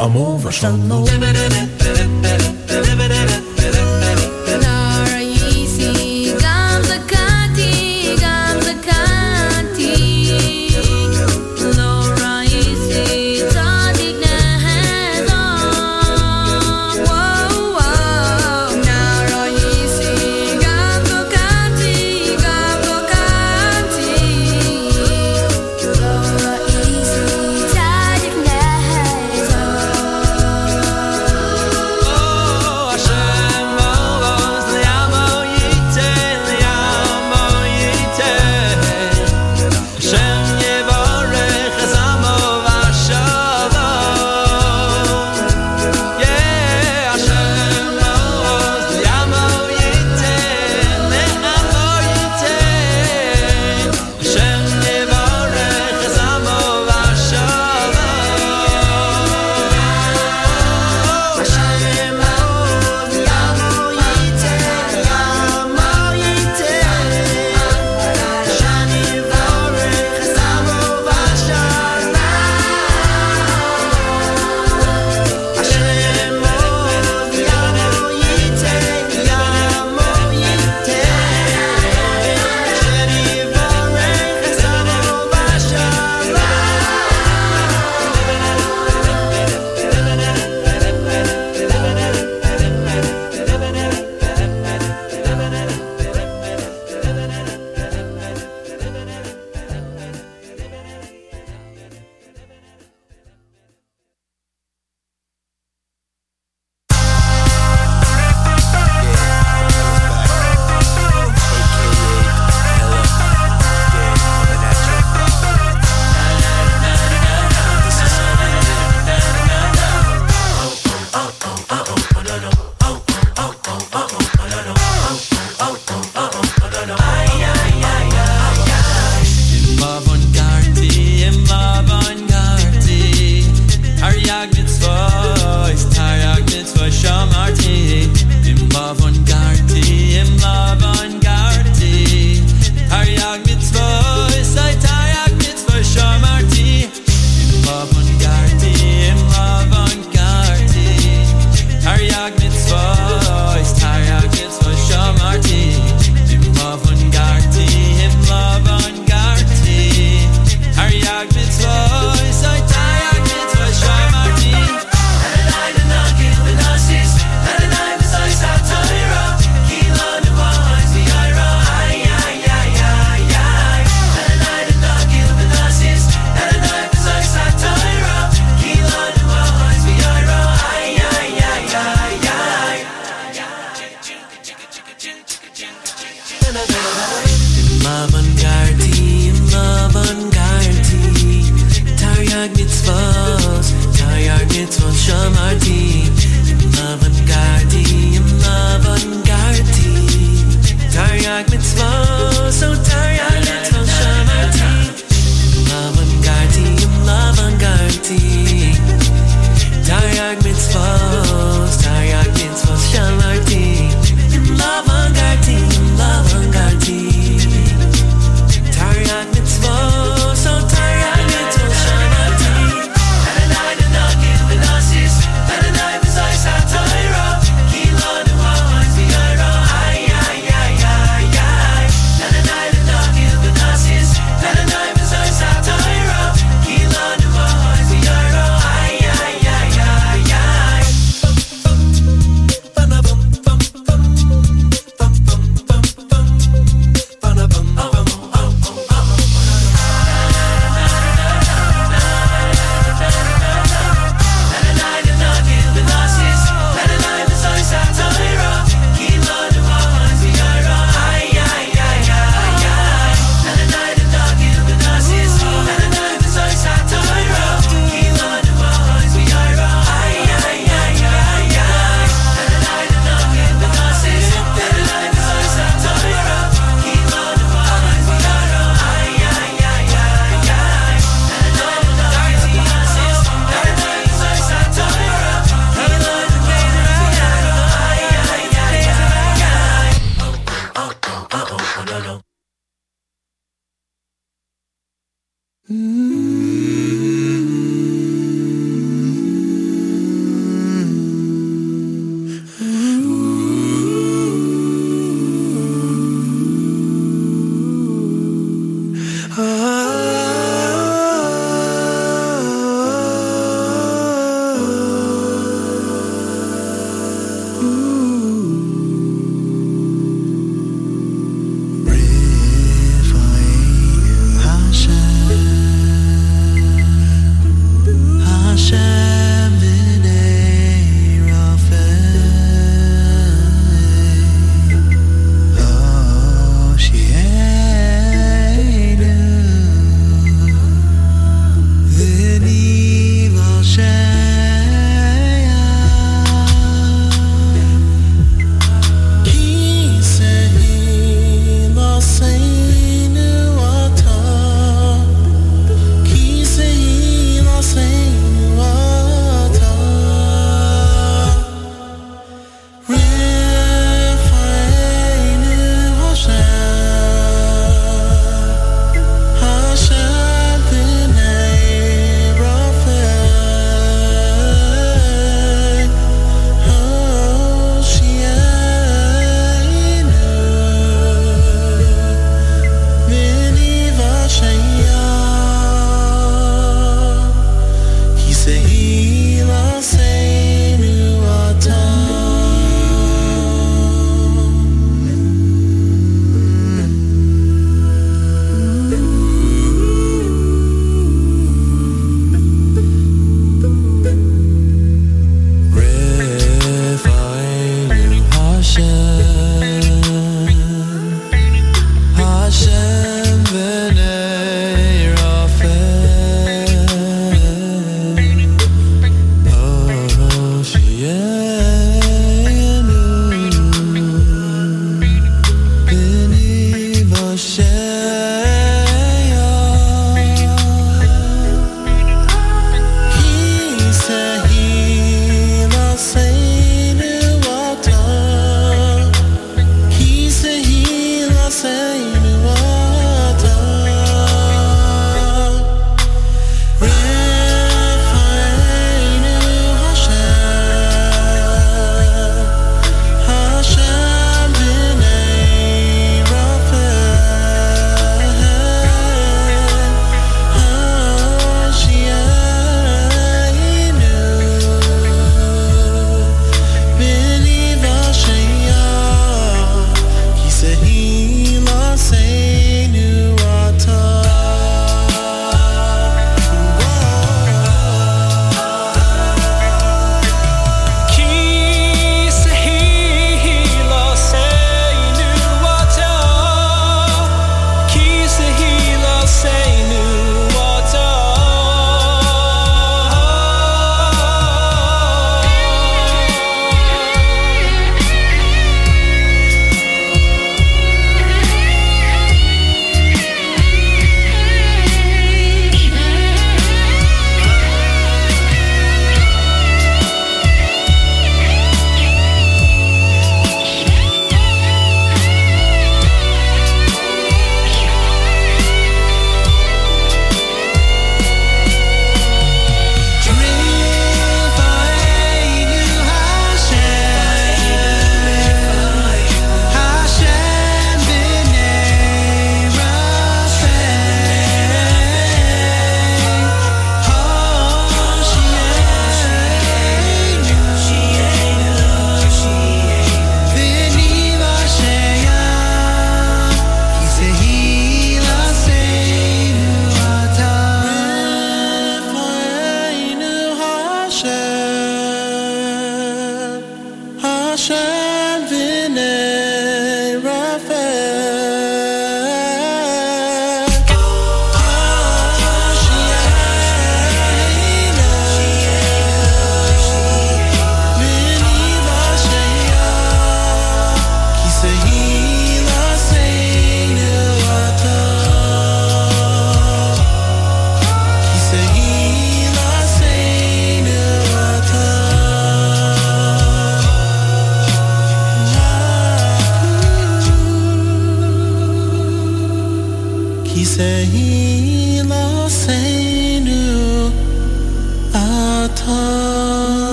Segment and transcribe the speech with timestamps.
[0.00, 1.06] I'm over shallow.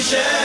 [0.00, 0.39] Ika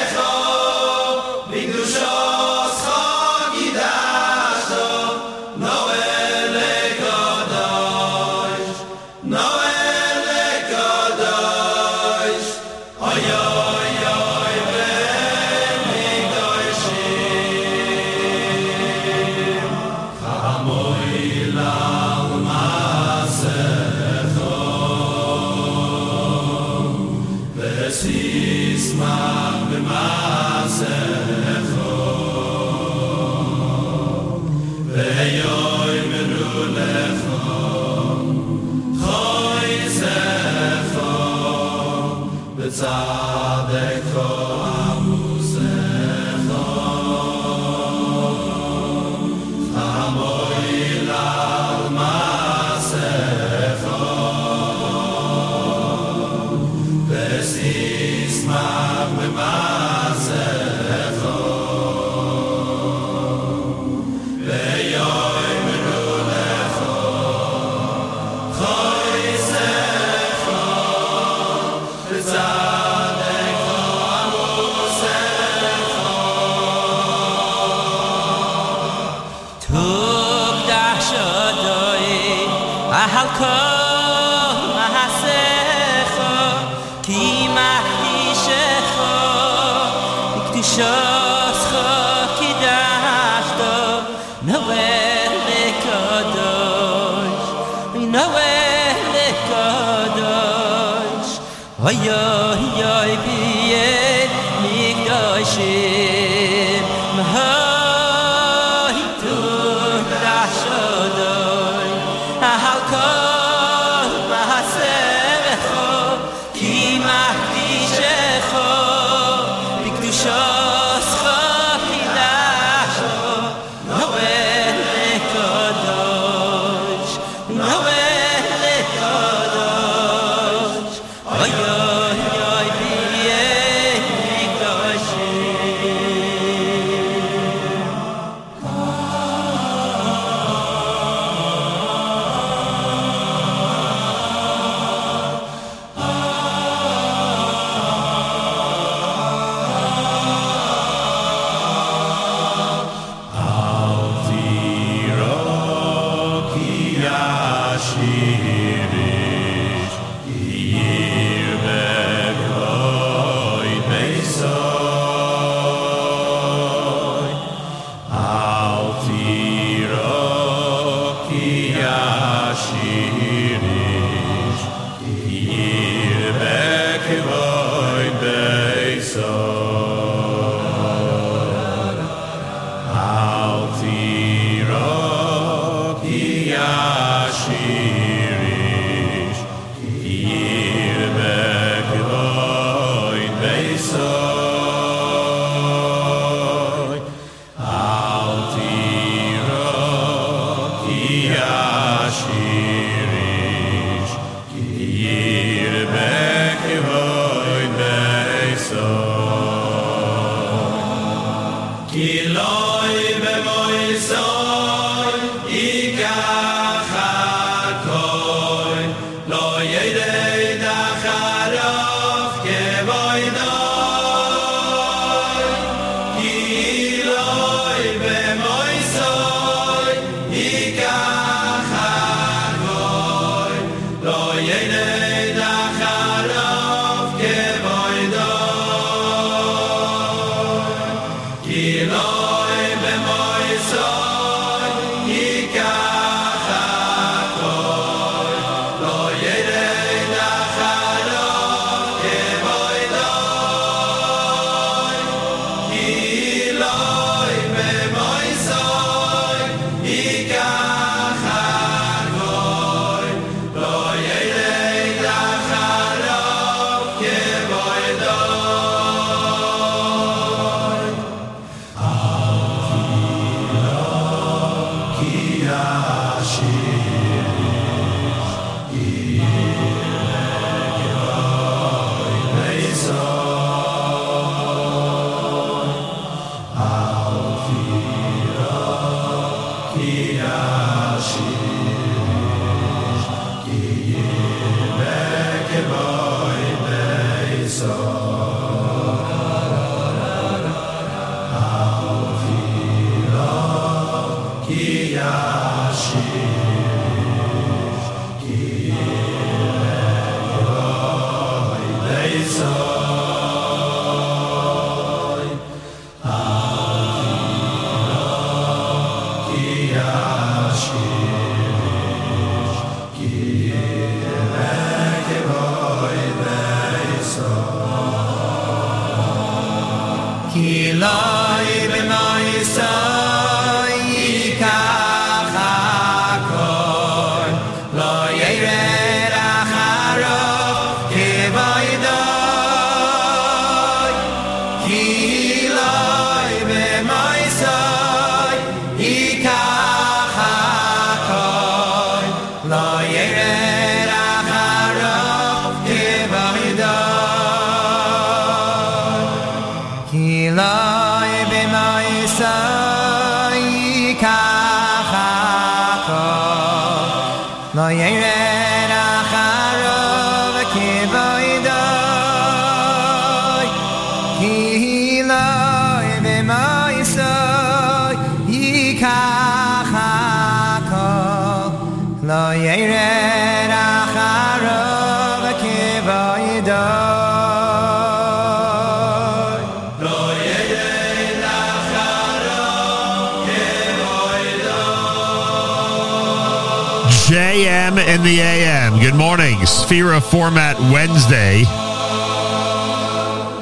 [398.96, 399.40] Good morning.
[399.40, 401.44] Sefira Format Wednesday.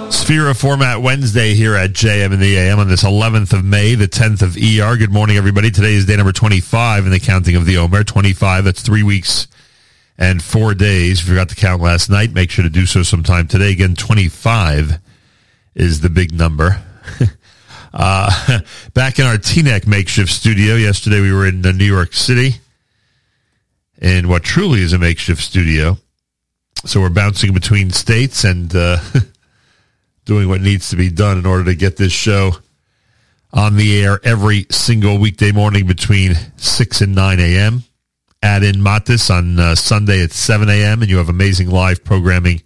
[0.10, 4.08] Sefira Format Wednesday here at JM in the AM on this 11th of May, the
[4.08, 4.98] 10th of ER.
[4.98, 5.70] Good morning, everybody.
[5.70, 8.04] Today is day number 25 in the counting of the Omer.
[8.04, 9.48] 25, that's three weeks
[10.18, 11.20] and four days.
[11.20, 13.74] If you forgot to count last night, make sure to do so sometime today.
[13.74, 14.98] Again, 25
[15.76, 16.82] is the big number.
[17.94, 18.60] uh,
[18.96, 20.74] back in our Teaneck makeshift studio.
[20.74, 22.56] Yesterday we were in New York City
[24.04, 25.98] in what truly is a makeshift studio.
[26.86, 28.98] So we're bouncing between states and uh,
[30.26, 32.52] doing what needs to be done in order to get this show
[33.54, 37.84] on the air every single weekday morning between 6 and 9 a.m.
[38.42, 41.02] Add in Matis on uh, Sunday at 7 a.m.
[41.02, 42.62] and you have amazing live programming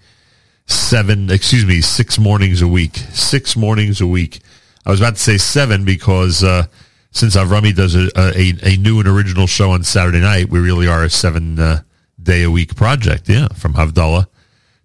[0.66, 2.98] seven, excuse me, six mornings a week.
[3.14, 4.40] Six mornings a week.
[4.86, 6.68] I was about to say seven because uh,
[7.18, 10.88] since Avrami does a, a, a, new and original show on Saturday night, we really
[10.88, 11.82] are a seven uh,
[12.22, 13.28] day a week project.
[13.28, 14.28] Yeah, from Havdalah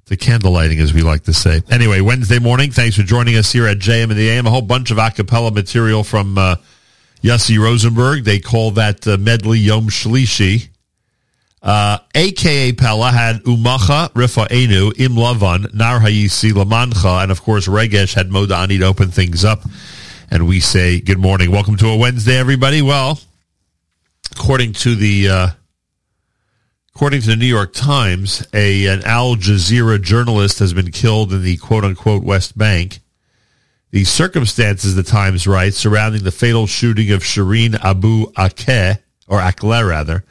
[0.06, 1.60] to candlelighting, as we like to say.
[1.70, 4.46] Anyway, Wednesday morning, thanks for joining us here at JM and the AM.
[4.46, 6.56] A whole bunch of acapella material from uh,
[7.22, 8.24] Yossi Rosenberg.
[8.24, 10.68] They call that uh, medley Yom Shlishi.
[11.60, 18.14] Uh, AKA Pella had Umacha, Rifa'enu, Im Lavan, Nar Hayisi, Lamancha, and of course Regesh
[18.14, 19.62] had Modani to open things up
[20.32, 21.50] and we say good morning.
[21.50, 22.80] Welcome to a Wednesday, everybody.
[22.80, 23.20] Well,
[24.30, 25.48] according to the uh,
[26.94, 31.42] according to the New York Times, a an Al Jazeera journalist has been killed in
[31.42, 33.00] the quote unquote West Bank.
[33.90, 39.86] The circumstances, the Times writes, surrounding the fatal shooting of Shireen Abu Akleh, or Akleh
[39.86, 40.24] rather,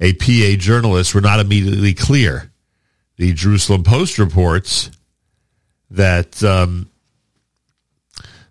[0.00, 2.52] a PA journalist, were not immediately clear.
[3.16, 4.90] The Jerusalem Post reports
[5.90, 6.89] that um,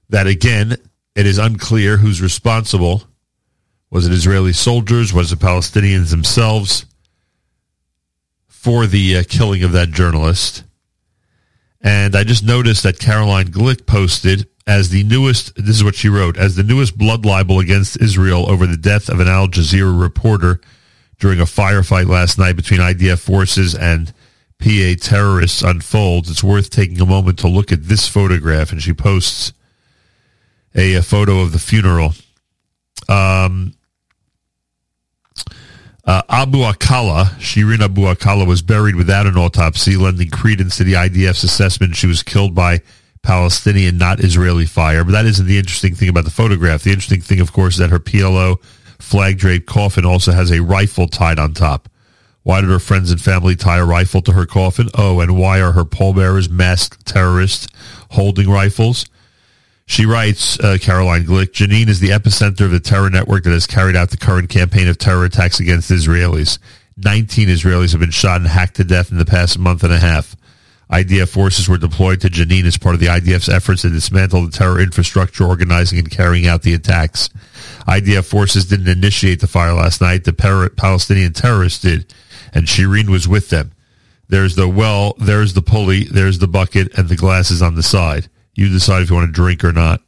[0.10, 0.76] that again,
[1.16, 3.04] it is unclear who's responsible.
[3.90, 5.14] Was it Israeli soldiers?
[5.14, 6.86] Was it Palestinians themselves
[8.48, 10.64] for the uh, killing of that journalist?
[11.82, 16.10] And I just noticed that Caroline Glick posted as the newest, this is what she
[16.10, 20.00] wrote, as the newest blood libel against Israel over the death of an Al Jazeera
[20.00, 20.62] reporter
[21.20, 24.14] during a firefight last night between IDF forces and
[24.60, 26.30] PA terrorists unfolds.
[26.30, 28.72] It's worth taking a moment to look at this photograph.
[28.72, 29.54] And she posts
[30.80, 32.14] a, a photo of the funeral.
[33.08, 33.74] Um,
[36.06, 40.94] uh, Abu Akala, Shirin Abu Akala, was buried without an autopsy, lending credence to the
[40.94, 42.82] IDF's assessment she was killed by
[43.22, 45.04] Palestinian, not Israeli fire.
[45.04, 46.84] But that isn't the interesting thing about the photograph.
[46.84, 48.62] The interesting thing, of course, is that her PLO
[49.00, 51.90] flag draped coffin also has a rifle tied on top.
[52.44, 54.88] Why did her friends and family tie a rifle to her coffin?
[54.98, 57.68] Oh, and why are her pallbearers masked terrorists
[58.12, 59.06] holding rifles?
[59.90, 63.66] She writes, uh, Caroline Glick, Jenin is the epicenter of the terror network that has
[63.66, 66.60] carried out the current campaign of terror attacks against Israelis.
[66.98, 69.98] 19 Israelis have been shot and hacked to death in the past month and a
[69.98, 70.36] half.
[70.92, 74.52] IDF forces were deployed to Jenin as part of the IDF's efforts to dismantle the
[74.52, 77.30] terror infrastructure organizing and carrying out the attacks.
[77.88, 80.24] IDF forces didn't initiate the fire last night.
[80.24, 82.14] The Palestinian terrorists did,
[82.54, 83.72] and Shireen was with them.
[84.28, 88.30] There's the well, there's the pulley, there's the bucket, and the glasses on the side.
[88.60, 90.02] You decide if you want to drink or not.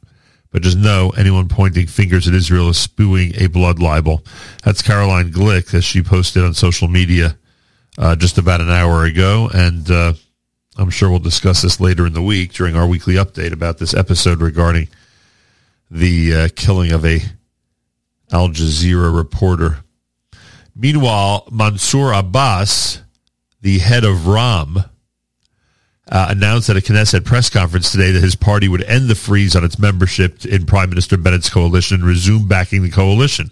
[0.50, 4.22] But just know anyone pointing fingers at Israel is spewing a blood libel.
[4.62, 7.38] That's Caroline Glick, as she posted on social media
[7.96, 9.48] uh, just about an hour ago.
[9.54, 10.12] And uh,
[10.76, 13.94] I'm sure we'll discuss this later in the week during our weekly update about this
[13.94, 14.88] episode regarding
[15.90, 17.20] the uh, killing of a
[18.30, 19.78] Al Jazeera reporter.
[20.76, 23.00] Meanwhile, Mansour Abbas,
[23.62, 24.84] the head of Ram,
[26.12, 29.56] uh, announced at a Knesset press conference today that his party would end the freeze
[29.56, 33.50] on its membership in Prime Minister Bennett's coalition and resume backing the coalition.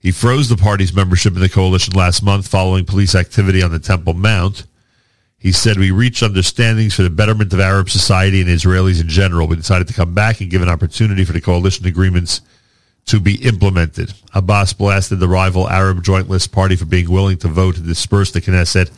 [0.00, 3.78] He froze the party's membership in the coalition last month following police activity on the
[3.78, 4.64] Temple Mount.
[5.36, 9.46] He said, We reached understandings for the betterment of Arab society and Israelis in general.
[9.46, 12.40] We decided to come back and give an opportunity for the coalition agreements
[13.06, 14.14] to be implemented.
[14.32, 18.32] Abbas blasted the rival Arab Joint List Party for being willing to vote to disperse
[18.32, 18.90] the Knesset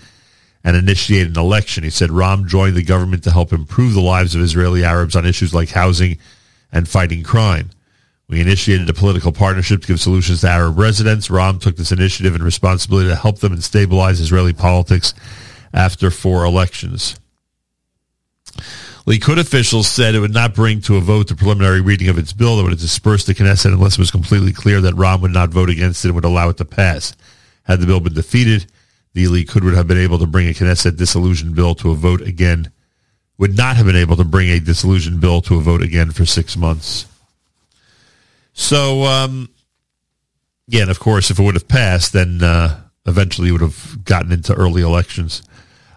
[0.63, 1.85] and initiate an election.
[1.85, 5.27] He said Ram joined the government to help improve the lives of Israeli Arabs on
[5.27, 6.19] issues like housing
[6.73, 7.71] and fighting crime.
[8.29, 11.31] We initiated a political partnership to give solutions to Arab residents.
[11.31, 15.15] Ram took this initiative and responsibility to help them and stabilize Israeli politics
[15.73, 17.19] after four elections.
[19.07, 22.33] Likud officials said it would not bring to a vote the preliminary reading of its
[22.33, 25.49] bill that would disperse the Knesset unless it was completely clear that Ram would not
[25.49, 27.17] vote against it and would allow it to pass.
[27.65, 28.67] Had the bill been defeated,
[29.13, 32.21] the Likud would have been able to bring a Knesset dissolution bill to a vote
[32.21, 32.71] again,
[33.39, 36.25] would not have been able to bring a dissolution bill to a vote again for
[36.27, 37.07] six months.
[38.53, 39.49] So, um,
[40.67, 44.05] yeah, and of course, if it would have passed, then uh, eventually it would have
[44.05, 45.43] gotten into early elections.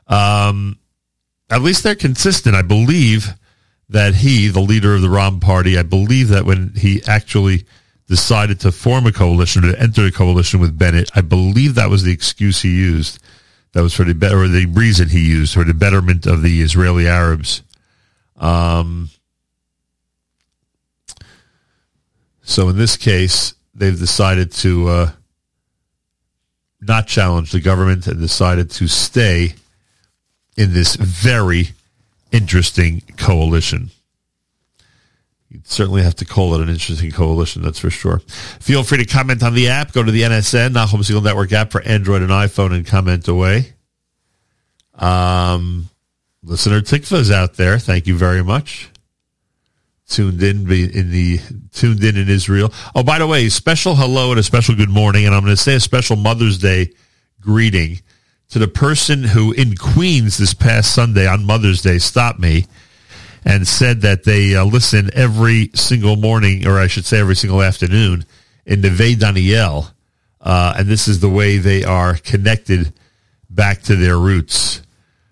[0.08, 0.80] Um,
[1.50, 2.56] at least they're consistent.
[2.56, 3.34] I believe
[3.90, 7.66] that he, the leader of the Ram party, I believe that when he actually
[8.08, 11.90] decided to form a coalition or to enter a coalition with Bennett, I believe that
[11.90, 13.20] was the excuse he used.
[13.74, 16.62] That was for the better, or the reason he used for the betterment of the
[16.62, 17.64] Israeli Arabs.
[18.38, 19.10] Um,
[22.44, 25.12] so in this case, they've decided to uh,
[26.82, 29.56] not challenge the government and decided to stay
[30.56, 31.70] in this very
[32.32, 33.90] interesting coalition.
[35.54, 38.20] You'd certainly have to call it an interesting coalition, that's for sure.
[38.60, 39.92] Feel free to comment on the app.
[39.92, 43.74] Go to the NSN, Nachum Segal Network app for Android and iPhone and comment away.
[44.96, 45.92] Um,
[46.42, 47.78] listener Tikva is out there.
[47.78, 48.90] Thank you very much.
[50.08, 51.40] Tuned in in the
[51.72, 52.74] tuned in in Israel.
[52.96, 55.62] Oh, by the way, special hello and a special good morning, and I'm going to
[55.62, 56.92] say a special Mother's Day
[57.40, 58.00] greeting
[58.50, 62.66] to the person who in Queens this past Sunday on Mother's Day stopped me
[63.46, 67.62] and said that they uh, listen every single morning, or I should say every single
[67.62, 68.26] afternoon,
[68.66, 69.88] in Neve Daniel.
[70.40, 72.94] Uh, and this is the way they are connected
[73.50, 74.82] back to their roots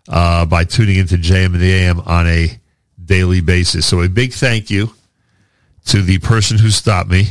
[0.08, 2.60] uh, by tuning into JM and the AM on a
[3.04, 3.86] daily basis.
[3.86, 4.94] So a big thank you
[5.86, 7.28] to the person who stopped me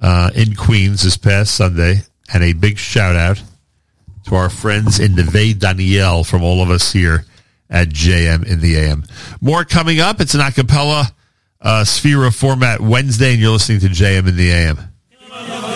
[0.00, 2.02] uh, in Queens this past Sunday,
[2.32, 3.42] and a big shout out
[4.24, 7.24] to our friends in Neve Daniel from all of us here
[7.72, 9.04] at JM in the AM.
[9.40, 10.20] More coming up.
[10.20, 11.10] It's an acapella
[11.60, 15.71] uh, Sefira format Wednesday, and you're listening to JM in the AM.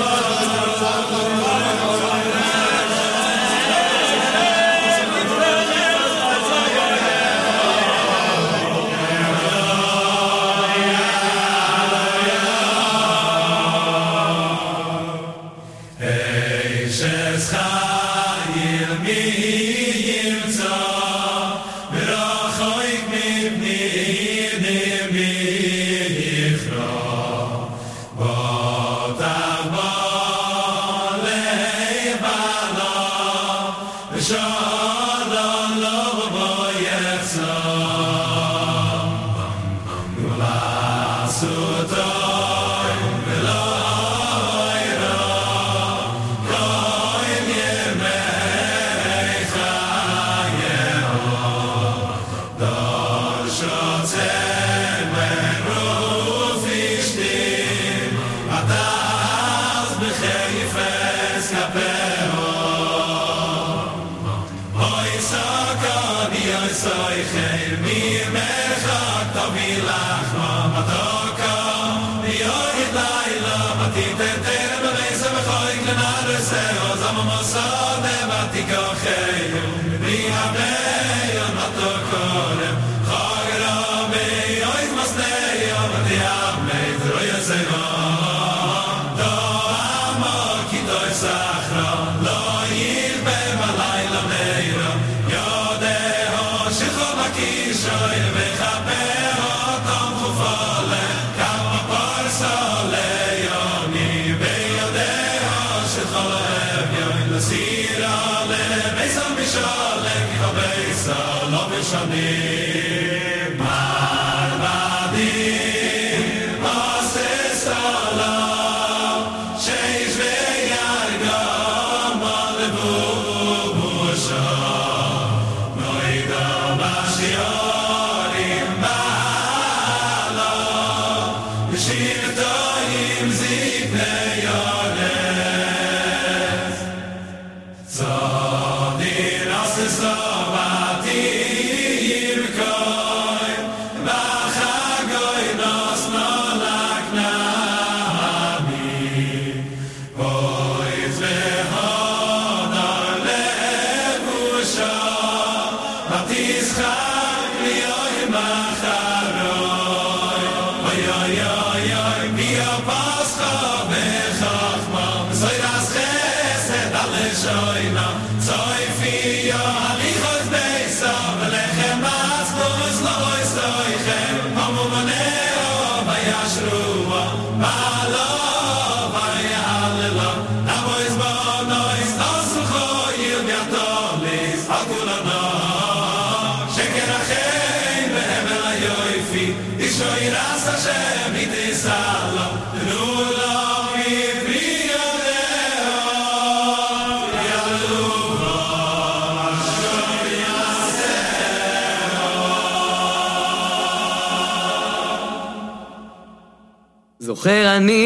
[207.46, 208.05] זוכר אני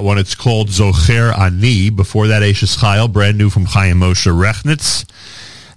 [0.00, 0.18] that one.
[0.18, 1.90] It's called Zocher Ani.
[1.90, 5.04] Before that, Eishes Chayil, brand new from Chaim Moshe Rechnitz.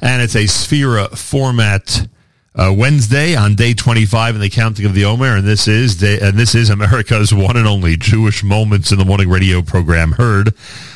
[0.01, 2.07] And it's a Sefira format
[2.55, 6.19] uh, Wednesday on day 25 in the counting of the Omer, and this is day,
[6.21, 10.53] and this is America's one and only Jewish Moments in the Morning radio program heard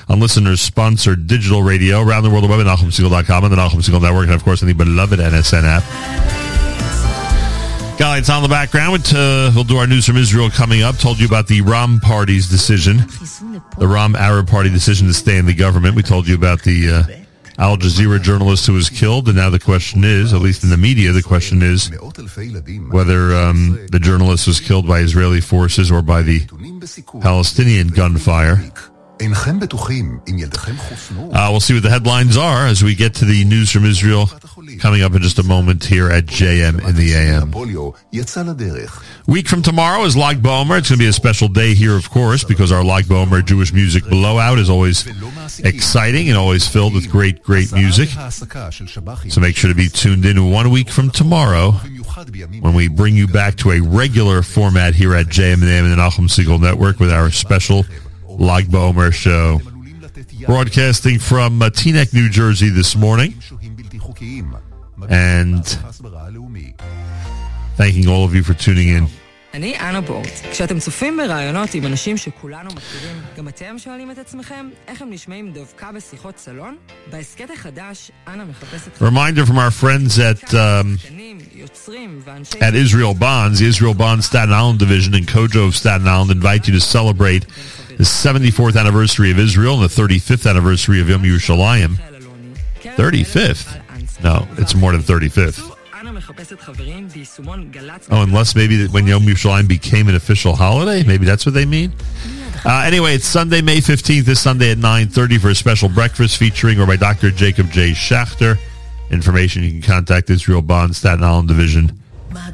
[0.08, 2.92] on listeners-sponsored digital radio around the world the web at and the
[3.58, 6.37] Nachum Segal Network, and of course on the beloved NSN app.
[8.18, 9.14] It's on the background.
[9.14, 10.98] Uh, we'll do our news from Israel coming up.
[10.98, 15.46] Told you about the Ra'am Party's decision, the Ra'am Arab Party decision to stay in
[15.46, 15.96] the government.
[15.96, 19.60] We told you about the uh, Al Jazeera journalist who was killed, and now the
[19.60, 21.92] question is, at least in the media, the question is
[22.90, 26.40] whether um, the journalist was killed by Israeli forces or by the
[27.22, 28.72] Palestinian gunfire.
[31.34, 34.28] Uh, we'll see what the headlines are as we get to the news from Israel
[34.80, 37.52] coming up in just a moment here at JM in the AM.
[39.28, 40.80] Week from tomorrow is Lag BaOmer.
[40.80, 43.74] It's going to be a special day here, of course, because our Lag BaOmer Jewish
[43.74, 45.06] music blowout is always
[45.60, 48.10] exciting and always filled with great, great music.
[49.30, 51.72] So make sure to be tuned in one week from tomorrow
[52.62, 55.92] when we bring you back to a regular format here at JM in the and
[55.92, 57.86] the Nachum Segal Network with our special
[58.28, 59.60] Lag BaOmer show.
[60.46, 63.34] Broadcasting from Teaneck, New Jersey this morning.
[65.10, 65.64] And
[67.78, 69.08] thanking all of you for tuning in.
[69.54, 70.28] אני אנה בורט.
[70.52, 75.54] כשאתם צופים בראיונות עם אנשים שכולנו מכירים, גם אתם שואלים את עצמכם איך הם נשמעים
[75.94, 76.76] בשיחות סלון?
[77.12, 79.02] בהסכת החדש, אנה מחפשת...
[79.02, 80.98] Reminder from our friends at, um,
[82.62, 86.68] at Israel Bonds, the Israel Bonds Staten Island Division and COJO of Staten Island invite
[86.68, 87.44] you to celebrate
[87.98, 91.92] the 74th anniversary of Israel and the 35th anniversary of Yom Yerushalayim.
[93.02, 93.68] 35th?
[94.24, 95.77] No, it's more than 35th.
[98.12, 101.94] Oh, unless maybe when Yom Yerushalayim became an official holiday, maybe that's what they mean.
[102.66, 106.80] Uh, anyway, it's Sunday, May 15th, this Sunday at 9.30 for a special breakfast featuring
[106.80, 107.32] or by Dr.
[107.32, 107.92] Jacob J.
[107.92, 108.58] Schachter.
[109.10, 111.98] Information, you can contact Israel Bond Staten Island Division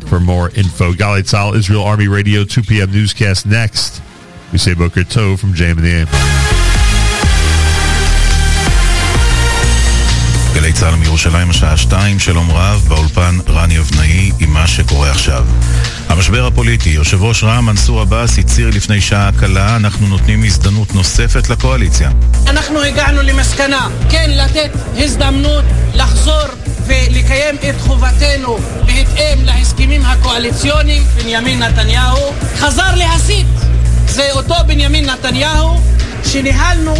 [0.07, 0.91] for more info.
[0.91, 2.91] Galei Tzahal, Israel Army Radio, 2 p.m.
[2.91, 4.01] newscast next.
[4.51, 6.62] We say Boker Tov from JM in the AM.
[11.74, 15.45] השעה שתיים, שלום רב, באולפן רני אבנאי עם מה שקורה עכשיו.
[16.09, 21.49] המשבר הפוליטי, יושב ראש רע"מ מנסור עבאס הצהיר לפני שעה קלה, אנחנו נותנים הזדמנות נוספת
[21.49, 22.11] לקואליציה.
[22.47, 26.47] אנחנו הגענו למסקנה, כן לתת הזדמנות לחזור
[26.86, 31.03] ולקיים את חובתנו בהתאם להסכמים הקואליציוניים.
[31.15, 33.47] בנימין נתניהו חזר להסית.
[34.07, 35.82] זה אותו בנימין נתניהו
[36.26, 36.95] שניהלנו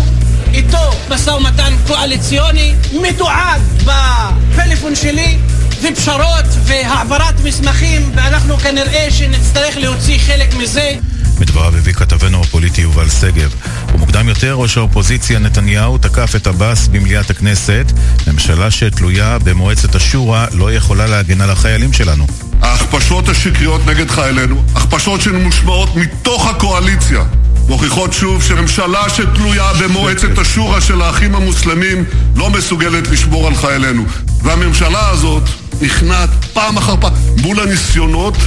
[0.54, 5.38] איתו משא ומתן קואליציוני מתועד בפלאפון שלי
[5.82, 10.91] ופשרות והעברת מסמכים ואנחנו כנראה שנצטרך להוציא חלק מזה
[11.39, 13.56] מדבריו הביא כתבנו הפוליטי יובל שגב.
[13.93, 17.91] ומוקדם יותר ראש האופוזיציה נתניהו תקף את עבאס במליאת הכנסת.
[18.28, 22.28] ממשלה שתלויה במועצת השורא לא יכולה להגן על החיילים שלנו.
[22.62, 27.24] ההכפשות השקריות נגד חיילינו, הכפשות שמושמעות מתוך הקואליציה,
[27.68, 32.05] מוכיחות שוב שממשלה שתלויה במועצת השורא של האחים המוסלמים
[32.36, 34.05] לא מסוגלת לשמור על חיילינו.
[34.43, 35.43] והממשלה הזאת
[35.82, 38.38] נכנעת פעם אחר פעם מול הניסיונות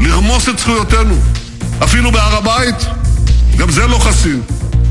[0.00, 1.14] לרמוס את זכויותינו.
[1.84, 2.86] אפילו בהר הבית,
[3.56, 4.42] גם זה לא חסין,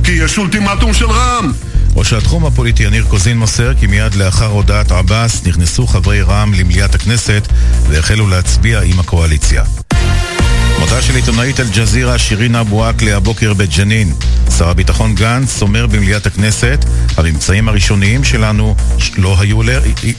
[0.03, 1.51] כי יש אולטימטום של רע"מ.
[1.95, 6.95] ראש התחום הפוליטי יניר קוזין מוסר כי מיד לאחר הודעת עבאס נכנסו חברי רע"מ למליאת
[6.95, 7.47] הכנסת
[7.87, 9.63] והחלו להצביע עם הקואליציה.
[10.81, 14.13] מותה של עיתונאית אל-ג'זירה שירין אבו עקלה הבוקר בג'נין.
[14.57, 16.85] שר הביטחון גנץ אומר במליאת הכנסת,
[17.17, 18.75] הממצאים הראשוניים שלנו
[19.17, 19.61] לא, היו,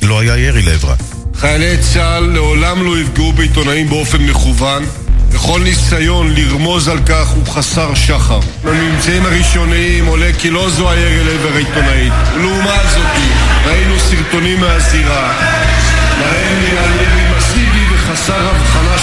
[0.03, 0.95] לא היה ירי לעברה.
[1.37, 4.85] חיילי צה"ל לעולם לא יפגעו בעיתונאים באופן מכוון
[5.31, 8.41] וכל ניסיון לרמוז על כך הוא חסר שחר.
[8.65, 12.13] בממצאים הראשוניים עולה כי לא זו הירי לעבר העיתונאית.
[12.35, 13.23] ולעומת זאת,
[13.65, 15.33] ראינו סרטונים מהזירה,
[16.21, 17.02] בהם נראה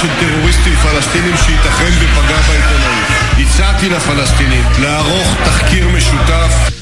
[0.01, 3.07] של טרוריסטים פלסטינים שייתכן ופגע בעיתונאית.
[3.37, 6.78] הצעתי לפלסטינים לערוך תחקיר משותף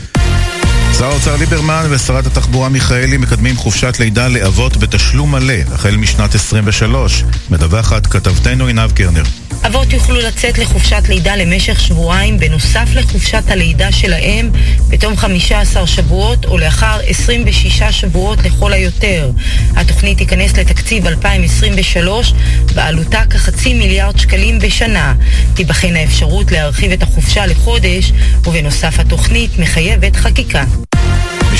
[0.99, 7.23] שר האוצר ליברמן ושרת התחבורה מיכאלי מקדמים חופשת לידה לאבות בתשלום מלא החל משנת 23.
[7.49, 9.23] מדווחת כתבתנו עינב קרנר.
[9.67, 14.51] אבות יוכלו לצאת לחופשת לידה למשך שבועיים בנוסף לחופשת הלידה שלהם
[14.89, 19.31] בתום 15 שבועות או לאחר 26 שבועות לכל היותר.
[19.75, 22.33] התוכנית תיכנס לתקציב 2023
[22.75, 25.13] בעלותה כחצי מיליארד שקלים בשנה.
[25.53, 28.11] תיבחן האפשרות להרחיב את החופשה לחודש
[28.45, 30.63] ובנוסף התוכנית מחייבת חקיקה.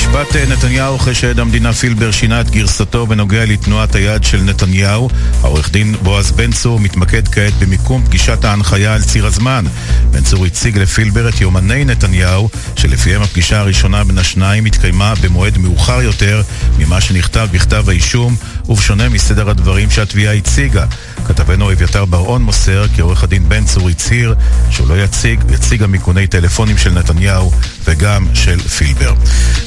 [0.08, 5.08] משפט אה, נתניהו אחרי שעד המדינה פילבר שינה את גרסתו בנוגע לתנועת היד של נתניהו.
[5.42, 9.64] העורך דין בועז בן צור מתמקד כעת במיקום פגישת ההנחיה על ציר הזמן.
[10.10, 16.02] בן צור הציג לפילבר את יומני נתניהו, שלפיהם הפגישה הראשונה בין השניים התקיימה במועד מאוחר
[16.02, 16.42] יותר
[16.78, 18.36] ממה שנכתב בכתב האישום,
[18.68, 20.86] ובשונה מסדר הדברים שהתביעה הציגה.
[21.26, 24.34] כתבנו אביתר בר-און מוסר כי עורך הדין בן צור הצהיר
[24.70, 27.52] שהוא לא יציג, יציג גם איכוני טלפונים של נתניהו
[27.84, 29.14] וגם של פילבר.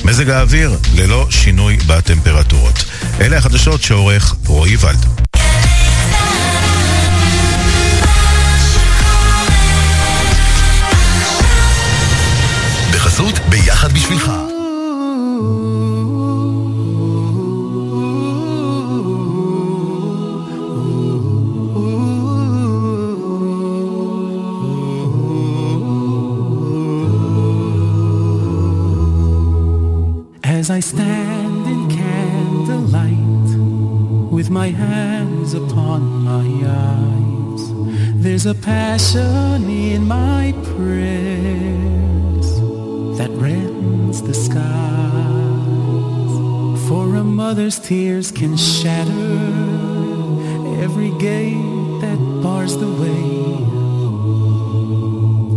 [0.06, 2.86] מזג האוויר ללא שינוי בטמפרטורות.
[3.22, 5.22] אלה החדשות שעורך רועי ולד.
[13.49, 14.32] ביחד בשבילך
[38.44, 42.48] there's a passion in my prayers
[43.18, 44.62] that rends the skies.
[46.88, 49.38] For a mother's tears can shatter
[50.82, 53.30] every gate that bars the way.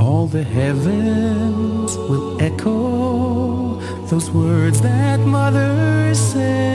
[0.05, 6.75] All the heavens will echo those words that mothers say.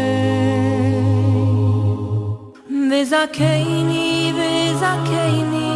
[2.90, 5.72] Vizakeni, Vizakeni,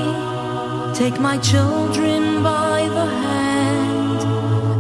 [0.96, 4.24] take my children by the hand,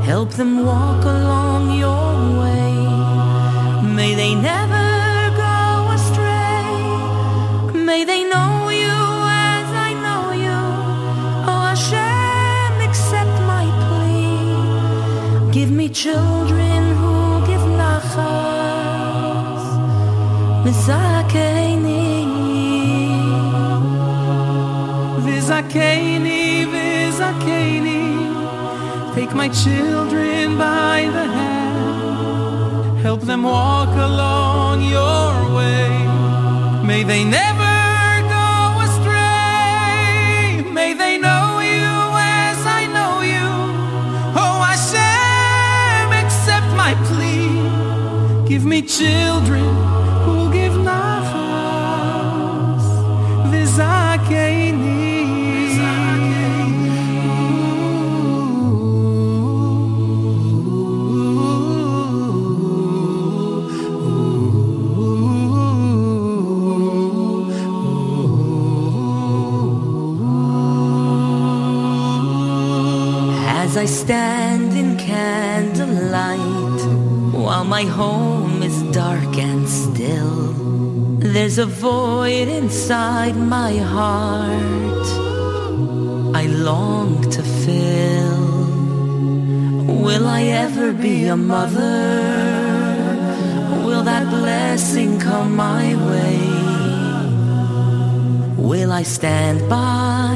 [0.03, 2.73] help them walk along your way.
[3.97, 4.89] May they never
[5.45, 6.65] go astray.
[7.89, 8.97] May they know you
[9.51, 10.59] as I know you.
[11.51, 15.51] Oh Hashem, accept my plea.
[15.51, 19.63] Give me children who give nachas.
[20.65, 21.12] Vizakeni.
[25.73, 28.05] Vizakeni, Vizakeni,
[29.15, 35.89] take my children by the hand, help them walk along your way.
[36.85, 40.61] May they never go astray.
[40.71, 43.49] May they know you as I know you.
[44.35, 48.47] Oh Hashem, accept my plea.
[48.47, 49.92] Give me children
[74.03, 76.81] stand in candlelight
[77.31, 80.51] while my home is dark and still,
[81.33, 85.07] there's a void inside my heart
[86.35, 88.43] I long to fill.
[90.05, 92.01] Will I ever be a mother?
[93.85, 96.39] Will that blessing come my way?
[98.57, 100.35] Will I stand by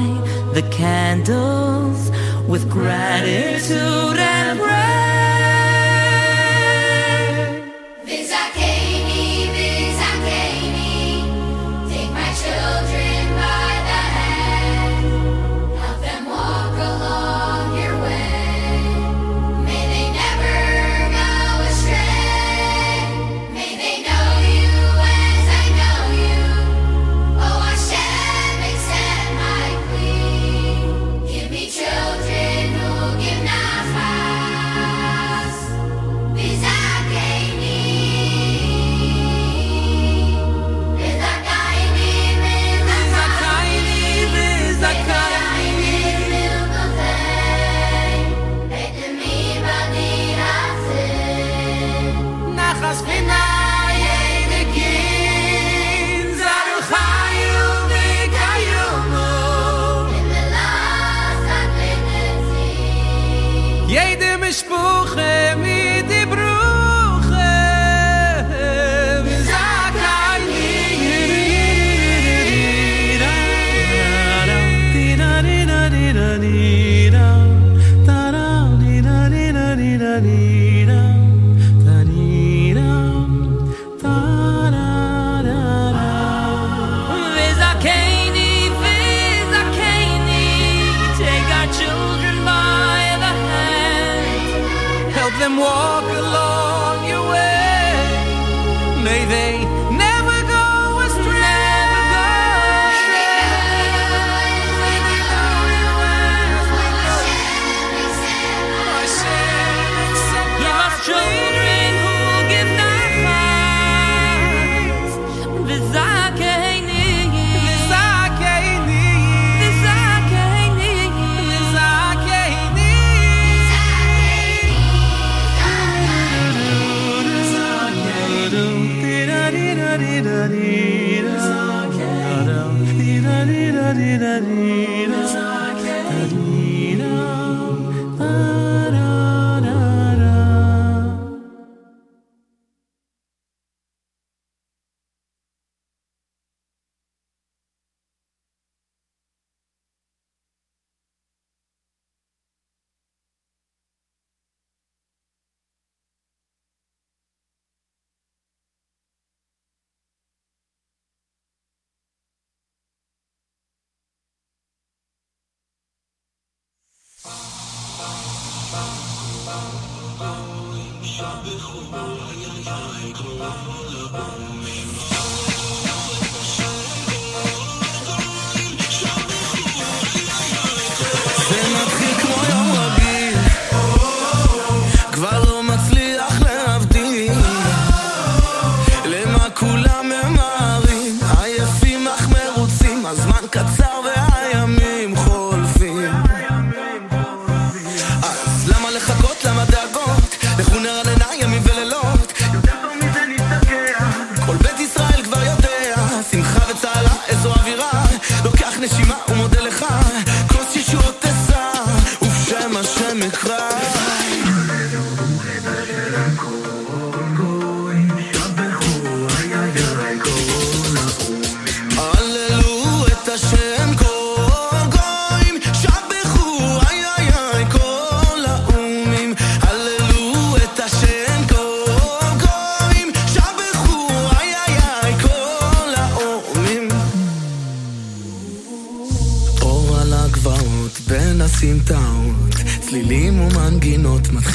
[0.54, 2.10] the candles
[2.48, 4.87] with gratitude and prayer?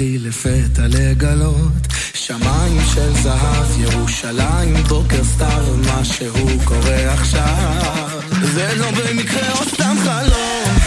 [0.03, 1.87] מתחיל לפתע לגלות.
[2.13, 5.65] שמיים של זהב, ירושלים, בוקר סתיו,
[5.99, 8.21] משהו קורה עכשיו.
[8.41, 10.77] זה לא במקרה או סתם חלום.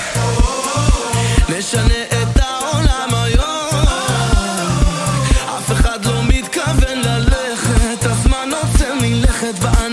[1.48, 3.86] נשנה את העולם היום.
[5.58, 9.85] אף אחד לא מתכוון ללכת הזמן עוצר מלכת בעננים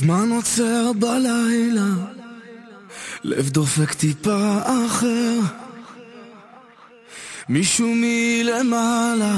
[0.00, 1.88] זמן עוצר בלילה
[3.24, 5.38] לב דופק טיפה אחר.
[7.48, 9.36] מישהו מלמעלה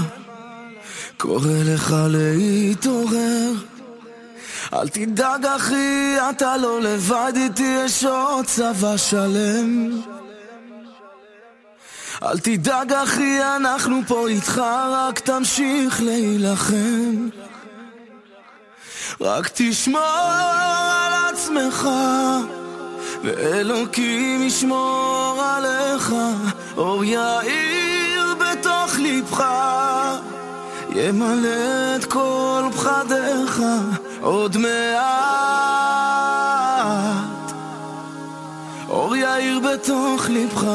[1.17, 3.53] קורא לך להתעורר.
[4.73, 10.01] אל תדאג אחי, אתה לא לבד איתי, יש עוד צבא שלם.
[12.23, 14.63] אל תדאג אחי, אנחנו פה איתך,
[14.93, 17.29] רק תמשיך להילחם
[19.21, 20.01] רק תשמור
[21.03, 21.89] על עצמך
[23.25, 26.15] ואלוקים ישמור עליך,
[26.77, 29.45] אור יאיר בתוך ליבך,
[30.95, 33.63] ימלא את כל פחדיך
[34.21, 34.73] עוד מעט.
[38.89, 40.67] אור יאיר בתוך ליבך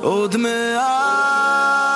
[0.00, 1.95] עוד מעט.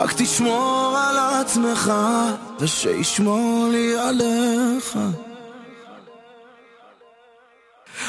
[0.00, 1.92] רק תשמור על עצמך,
[2.60, 4.98] ושישמור לי עליך.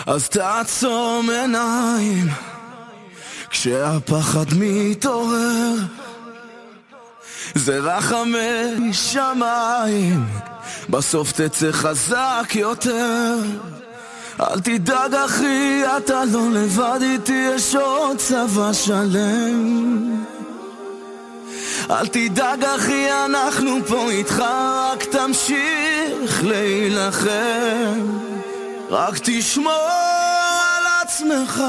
[0.05, 2.27] אז תעצום עיניים
[3.49, 5.75] כשהפחד מתעורר.
[7.55, 10.25] זה רחמי שמיים
[10.89, 13.35] בסוף תצא חזק יותר.
[14.39, 20.09] אל תדאג אחי, אתה לא לבד איתי, יש עוד צבא שלם
[21.91, 24.43] אל תדאג אחי, אנחנו פה איתך,
[24.91, 28.19] רק תמשיך להילחם
[28.89, 29.89] רק תשמור
[30.77, 31.63] על עצמך,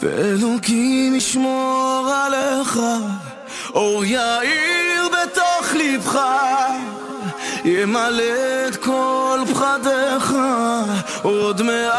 [0.00, 2.80] ואלוקים ישמור עליך.
[3.74, 6.20] אור יאיר בתוך ליבך,
[7.64, 10.34] ימלא את כל פחדיך
[11.22, 11.94] עוד מעט.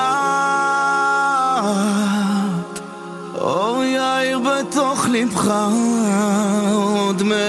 [3.45, 5.51] אור יאיר בתוך ליבך
[6.73, 7.45] עוד מעט.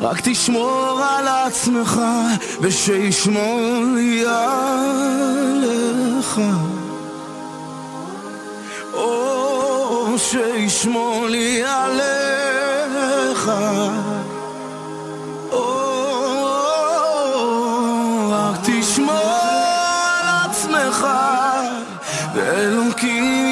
[0.00, 2.00] רק תשמור על עצמך,
[2.60, 5.60] ושישמור לי עליך.
[8.94, 13.50] או שישמור לי עליך.
[15.52, 16.09] או,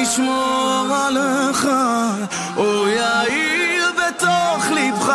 [0.09, 1.67] ישמור עליך.
[2.57, 5.13] או יאיר בתוך ליבך.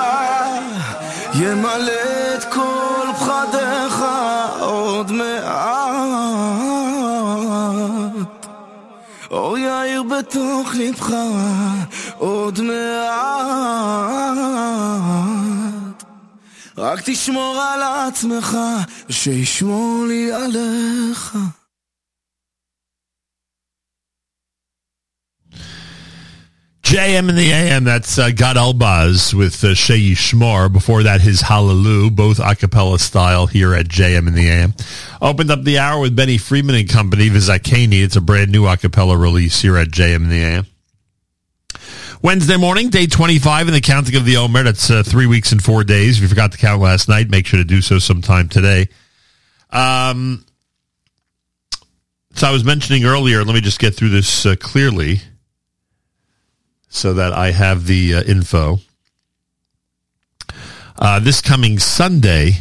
[1.35, 1.93] ימלא
[2.35, 4.05] את כל פחדיך
[4.61, 5.35] עוד מעט.
[9.31, 11.15] אור יאיר בתוך לבך
[12.19, 13.95] עוד מעט
[16.79, 18.59] רק תשמור על עצמך
[19.09, 21.37] שישמור לי עליך
[26.95, 30.73] JM in the AM, that's uh, Gad Elbaz with uh, Shei Yishmar.
[30.73, 34.75] Before that, his Hallelujah, both a cappella style here at JM in the AM.
[35.21, 38.05] Opened up the hour with Benny Friedman and Company, Vizakani.
[38.05, 40.67] It's a brand new a cappella release here at JM in the AM.
[42.23, 44.63] Wednesday morning, day 25 in the counting of the Omer.
[44.63, 46.19] That's uh, three weeks and four days.
[46.19, 48.87] If you forgot to count last night, make sure to do so sometime today.
[49.71, 50.47] Um,
[52.35, 55.23] so I was mentioning earlier, let me just get through this uh, clearly
[56.95, 58.79] so that I have the uh, info.
[60.97, 62.53] Uh, this coming Sunday,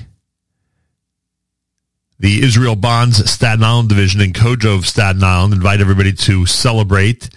[2.19, 7.29] the Israel Bonds Staten Island Division and COJO Staten Island invite everybody to celebrate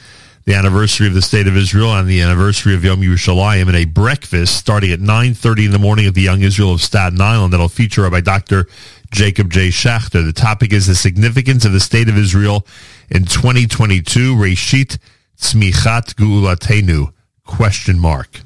[0.46, 3.84] the anniversary of the State of Israel and the anniversary of Yom Yerushalayim in a
[3.84, 7.68] breakfast starting at 9.30 in the morning at the Young Israel of Staten Island that'll
[7.68, 8.66] feature by Dr.
[9.10, 9.68] Jacob J.
[9.68, 10.24] Schachter.
[10.24, 12.66] The topic is the significance of the State of Israel
[13.10, 14.98] in 2022, Reshit
[15.38, 17.12] Tzmichat Geulatenu?
[17.44, 18.40] Question mark.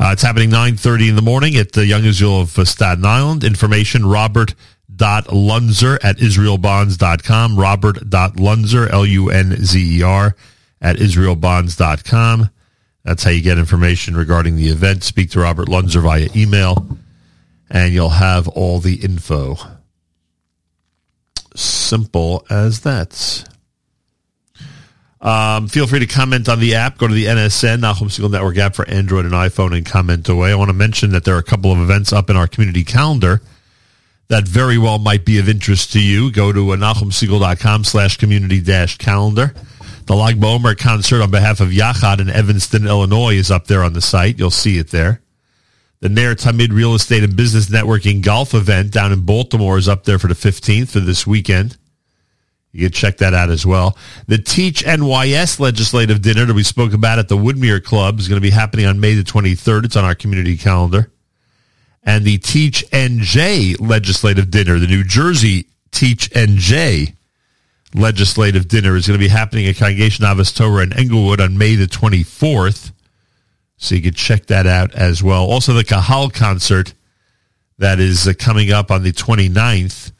[0.00, 3.42] Uh, it's happening 9.30 in the morning at the Young Israel of uh, Staten Island.
[3.44, 7.58] Information, robert.lunzer at israelbonds.com.
[7.58, 10.36] Robert.lunzer, L-U-N-Z-E-R,
[10.80, 12.50] at israelbonds.com.
[13.04, 15.02] That's how you get information regarding the event.
[15.02, 16.86] Speak to Robert Lunzer via email,
[17.70, 19.56] and you'll have all the info.
[21.54, 23.48] Simple as that.
[25.20, 26.98] Um, feel free to comment on the app.
[26.98, 30.52] Go to the NSN, Nachum Segal Network app for Android and iPhone and comment away.
[30.52, 32.84] I want to mention that there are a couple of events up in our community
[32.84, 33.40] calendar
[34.28, 36.30] that very well might be of interest to you.
[36.30, 39.54] Go to uh, nachumsegal.com slash community dash calendar.
[40.06, 43.92] The Lag BaOmer concert on behalf of Yachad in Evanston, Illinois is up there on
[43.92, 44.38] the site.
[44.38, 45.20] You'll see it there.
[46.00, 50.04] The Ner Tamid Real Estate and Business Networking Golf event down in Baltimore is up
[50.04, 51.76] there for the 15th for this weekend.
[52.78, 53.98] You can check that out as well.
[54.28, 58.40] The Teach NYS legislative dinner that we spoke about at the Woodmere Club is going
[58.40, 59.86] to be happening on May the 23rd.
[59.86, 61.10] It's on our community calendar.
[62.04, 67.16] And the Teach NJ legislative dinner, the New Jersey Teach NJ
[67.94, 71.74] legislative dinner is going to be happening at Congregation Ahavas Torah in Englewood on May
[71.74, 72.92] the 24th.
[73.76, 75.44] So you can check that out as well.
[75.46, 76.94] Also, the CAHAL concert
[77.78, 80.12] that is uh, coming up on the 29th,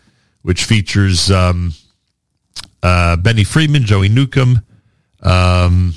[0.43, 1.73] which features um,
[2.83, 4.63] uh, Benny Friedman, Joey Newcomb,
[5.23, 5.95] um,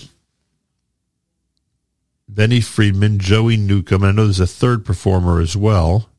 [2.28, 4.04] Benny Friedman, Joey Newcomb.
[4.04, 6.10] I know there's a third performer as well.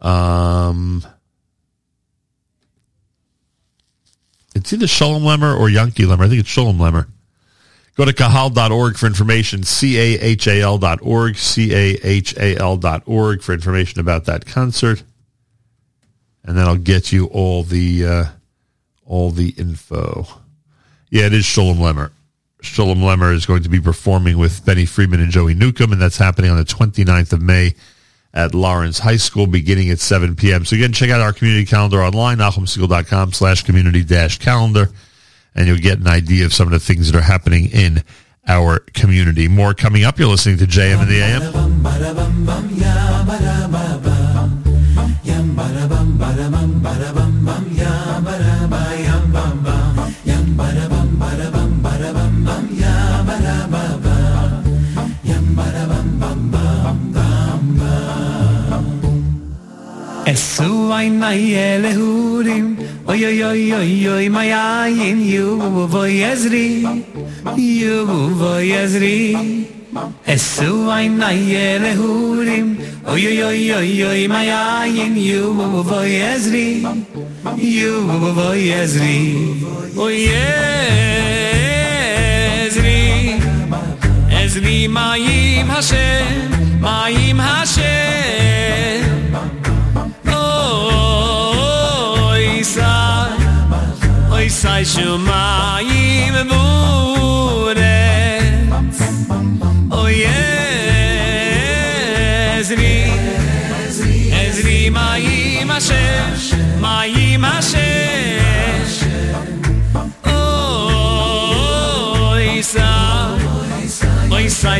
[0.00, 1.04] Um,
[4.54, 6.24] it's either Shalom Lemmer or Yankee Lemmer.
[6.24, 7.08] I think it's Shalom Lemmer.
[7.96, 14.44] Go to cahal.org for information, C-A-H-A-L dot org, C-A-H-A-L dot org for information about that
[14.46, 15.04] concert.
[16.44, 18.24] And then I'll get you all the, uh,
[19.06, 20.26] all the info.
[21.10, 22.10] Yeah, it is Shulem Lemmer.
[22.62, 26.16] Shulem Lemmer is going to be performing with Benny Friedman and Joey Newcomb, and that's
[26.16, 27.74] happening on the 29th of May
[28.32, 30.64] at Lawrence High School beginning at 7 p.m.
[30.64, 34.88] So again, check out our community calendar online, nachumsegal.com slash community dash calendar,
[35.54, 38.02] and you'll get an idea of some of the things that are happening in
[38.48, 39.46] our community.
[39.46, 40.18] More coming up.
[40.18, 41.42] You're listening to JM in the AM.
[60.84, 62.76] Esu aynay elehurim
[63.08, 65.56] Oy oy oy oy oy my ayin you
[65.88, 66.84] voy ezri?
[67.56, 68.04] You
[68.36, 69.36] voy ezri.
[70.26, 72.76] Esu aynay elehurim
[73.08, 75.54] Oy oy oy oy oy my ayin you
[75.88, 76.84] voy ezri?
[77.56, 78.04] You
[78.36, 79.20] voy ezri.
[79.96, 80.28] Oy
[82.68, 83.40] ezri.
[84.42, 86.52] Ezri mayim Hashem
[86.84, 89.03] Mayim Hashem
[94.54, 97.98] sei scho mai me bude
[99.90, 100.42] o oh, je
[102.58, 102.96] es ri
[104.42, 106.06] es ri mai ma sche
[106.84, 107.90] mai ma sche
[110.22, 110.32] oi
[112.58, 112.90] oh, sa
[114.30, 114.72] oi oh, sa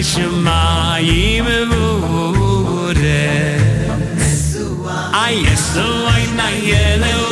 [6.38, 7.23] na yellow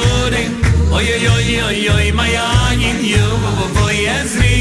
[0.92, 3.26] Oy oy oy oy oy my anin yo
[3.76, 4.58] voy ezri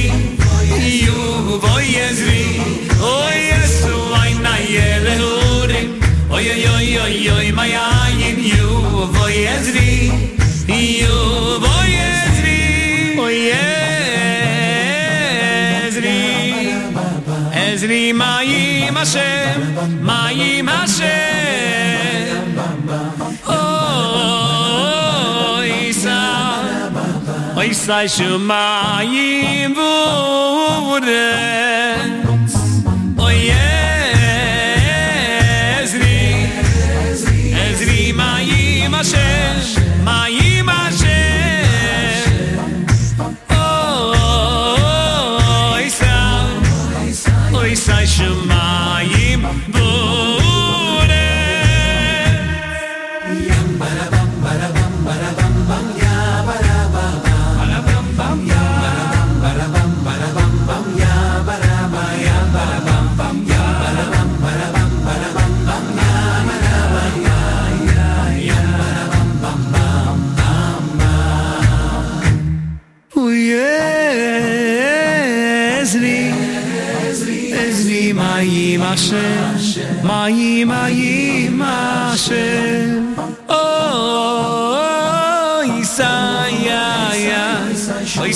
[1.06, 2.46] yo voy ezri
[3.04, 5.82] oy esu ay na yele hore
[6.30, 8.70] oy oy oy oy oy my anin yo
[9.12, 9.94] voy ezri
[11.04, 11.18] yo
[11.66, 12.60] voy ezri
[13.28, 13.40] oy
[15.84, 16.20] ezri
[17.68, 18.48] ezri my
[18.88, 19.60] imashem
[20.00, 21.51] my imashem
[27.62, 31.12] Oysa şumayı vurez
[33.20, 33.62] O yezri
[37.70, 39.56] Ezri mayi maşer
[40.06, 42.26] Mayi maşer
[45.74, 46.46] Oysa
[47.58, 48.51] Oysa şumayı
[78.42, 83.16] yim ashem ma yim ma yim ashem
[83.50, 83.64] o
[85.82, 86.14] isa
[86.68, 87.46] ya ya
[88.22, 88.34] oi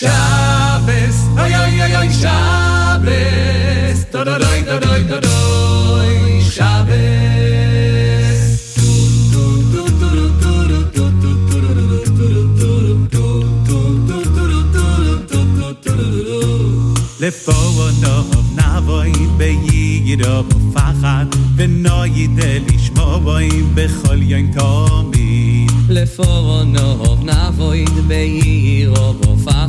[0.00, 7.46] شبس آی آی آی آی شبس دادادای دادای دادای شبس
[17.20, 18.24] لفوانا
[18.56, 20.44] نوایی بگیرا
[20.74, 26.96] فقط به نایی دلیش ما باییم به خالیان تامین لفوانا
[27.26, 29.65] نوایی بگیرا فقط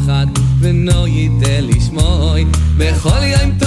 [0.88, 2.45] no yidelish moy
[2.80, 3.66] bechol yom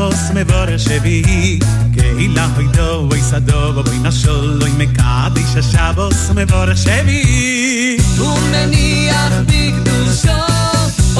[0.00, 1.22] avos me vor shevi
[1.94, 2.68] ke ila hoy
[3.12, 3.60] oy sado
[3.90, 7.22] oy nashol oy mekadi shavos me vor shevi.
[8.16, 10.38] Tu meniach bigdusho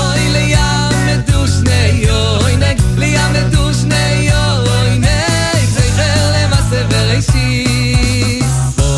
[0.05, 8.89] oy le yam medushne yoy neg le yam medushne yoy neg zeichel lema severeishis bo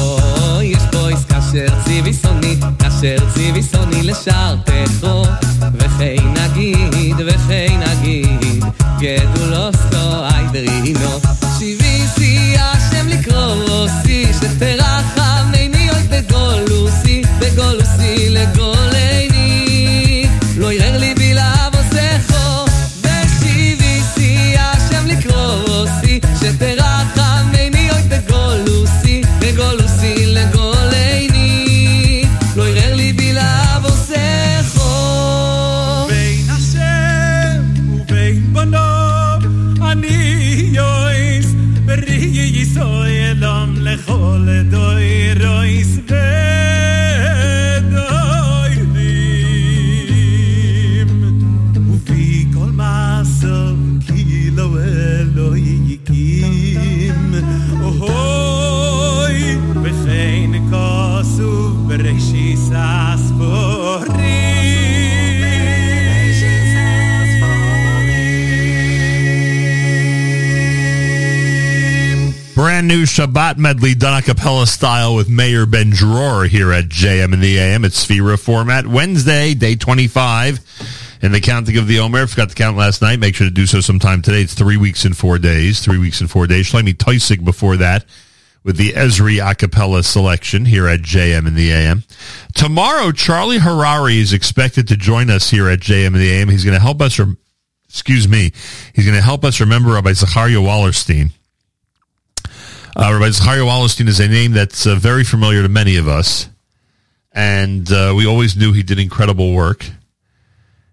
[0.70, 2.52] yesh boys kasher tzivisoni
[2.82, 5.26] kasher tzivisoni leshartecho oh,
[5.78, 6.41] vecheinah
[10.62, 11.21] ballerina
[72.92, 77.40] new Shabbat medley done a cappella style with Mayor Ben Dror here at JM in
[77.40, 77.86] the AM.
[77.86, 78.86] It's Sefira format.
[78.86, 80.60] Wednesday, day 25
[81.22, 82.26] in the counting of the Omer.
[82.26, 83.18] Forgot to count last night.
[83.18, 84.42] Make sure to do so sometime today.
[84.42, 85.80] It's three weeks and four days.
[85.80, 86.70] Three weeks and four days.
[86.70, 88.04] Shlomi Toisig before that
[88.62, 92.04] with the Ezri a cappella selection here at JM in the AM.
[92.54, 96.50] Tomorrow, Charlie Harary is expected to join us here at JM in the AM.
[96.50, 97.38] He's going to help us, rem-
[97.88, 98.52] excuse me,
[98.94, 101.30] he's going to help us remember Rabbi Zachariah Wallerstein.
[102.94, 106.50] Uh, Rabbi Zachariah Wallerstein is a name that's uh, very familiar to many of us,
[107.32, 109.86] and uh, we always knew he did incredible work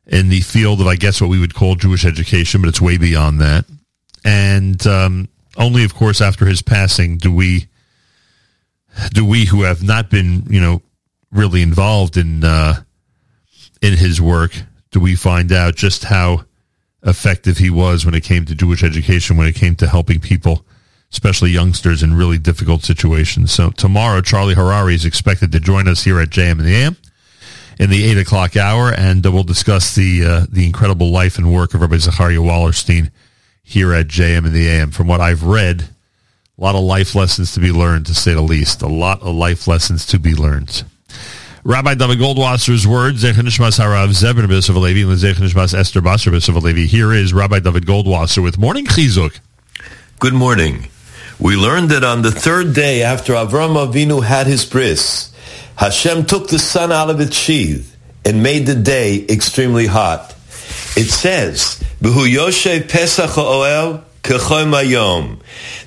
[0.08, 2.98] in the field of, I guess, what we would call Jewish education, but it's way
[2.98, 3.66] beyond that.
[4.24, 5.28] And um,
[5.58, 7.68] only, of course, after his passing do we
[9.14, 10.82] do we who have not been, you know,
[11.32, 12.82] really involved in uh,
[13.82, 14.54] in his work,
[14.92, 16.46] do we find out just how
[17.04, 20.66] effective he was when it came to Jewish education, when it came to helping people
[21.12, 23.52] especially youngsters in really difficult situations.
[23.52, 26.98] So tomorrow, Charlie Harary is expected to join us here at JM and the AM
[27.80, 31.54] in the eight o'clock hour, and uh, we'll discuss the uh, the incredible life and
[31.54, 33.10] work of Rabbi Zachariah Wallerstein
[33.64, 34.92] here at JM and the AM.
[34.92, 35.82] From what I've read,
[36.58, 38.82] a lot of life lessons to be learned, to say the least.
[38.82, 40.84] A lot of life lessons to be learned.
[41.64, 46.32] Rabbi David Goldwasser's words, Zech Nishmas Harav Zebin B'Yosef Alevi, and Zech Nishmas Esther Basar
[46.32, 46.86] B'Yosef Alevi.
[46.86, 49.40] Here is Rabbi David Goldwasser with Morning Chizuk.
[50.20, 50.88] Good morning.
[51.40, 55.32] We learned that on the third day after Avram Avinu had his bris,
[55.78, 57.96] Hashem took the sun out of its sheath
[58.26, 60.36] and made the day extremely hot.
[60.98, 65.38] It says, "B'hu Yoshev Pesach Ha'ohel kechom hayom,"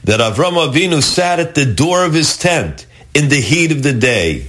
[0.05, 3.93] that Avram Avinu sat at the door of his tent in the heat of the
[3.93, 4.47] day.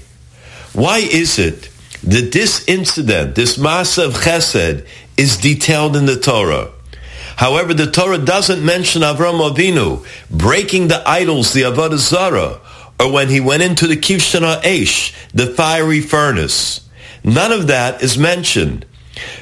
[0.71, 1.67] Why is it
[2.03, 4.85] that this incident, this Masa of Chesed,
[5.17, 6.69] is detailed in the Torah?
[7.35, 12.59] However, the Torah doesn't mention Avram Avinu breaking the idols, the Avodah Zarah,
[12.99, 16.87] or when he went into the Kivshan Aish, the fiery furnace.
[17.23, 18.85] None of that is mentioned.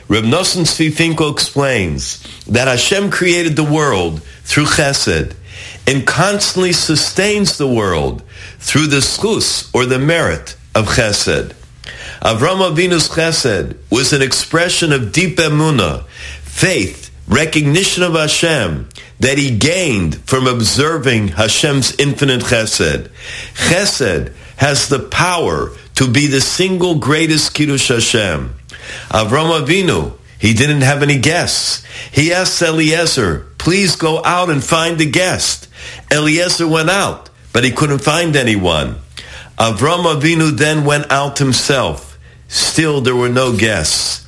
[0.07, 5.35] Reb Nosson Tzvi Finkel explains that Hashem created the world through chesed
[5.87, 8.23] and constantly sustains the world
[8.59, 11.53] through the schus, or the merit of chesed.
[12.21, 16.05] Avram Avinu's chesed was an expression of deep emuna,
[16.41, 18.89] faith, recognition of Hashem
[19.19, 23.09] that he gained from observing Hashem's infinite chesed.
[23.53, 28.55] Chesed has the power to be the single greatest Kiddush Hashem.
[29.09, 31.85] Avram Avinu, he didn't have any guests.
[32.11, 35.67] He asked Eliezer, please go out and find a guest.
[36.11, 38.95] Eliezer went out, but he couldn't find anyone.
[39.57, 42.17] Avram Avinu then went out himself.
[42.47, 44.27] Still, there were no guests.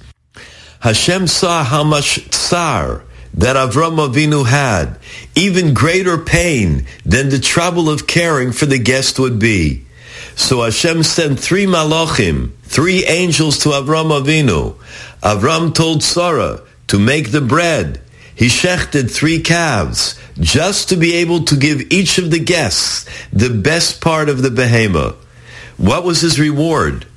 [0.84, 3.06] Hashem saw how much tsar
[3.36, 5.00] that Avram Avinu had,
[5.34, 9.86] even greater pain than the trouble of caring for the guest would be.
[10.36, 14.76] So Hashem sent three malachim, three angels to Avram Avinu.
[15.22, 18.02] Avram told Sarah to make the bread.
[18.36, 23.50] He shechted three calves just to be able to give each of the guests the
[23.50, 25.16] best part of the behema.
[25.78, 27.08] What was his reward?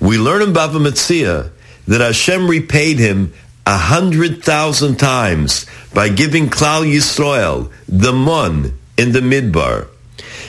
[0.00, 1.50] We learn in Bava Metzia
[1.86, 3.32] that Hashem repaid him
[3.66, 9.88] a hundred thousand times by giving Klal Yisrael the mun in the midbar.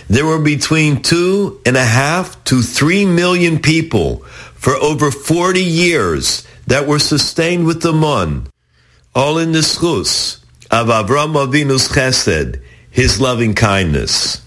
[0.09, 4.17] There were between two and a half to three million people
[4.55, 8.47] for over 40 years that were sustained with the mun,
[9.15, 14.41] all in the schus of Avram Avinu's chesed, his loving kindness.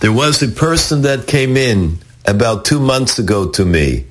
[0.00, 4.04] There was a person that came in about two months ago to me,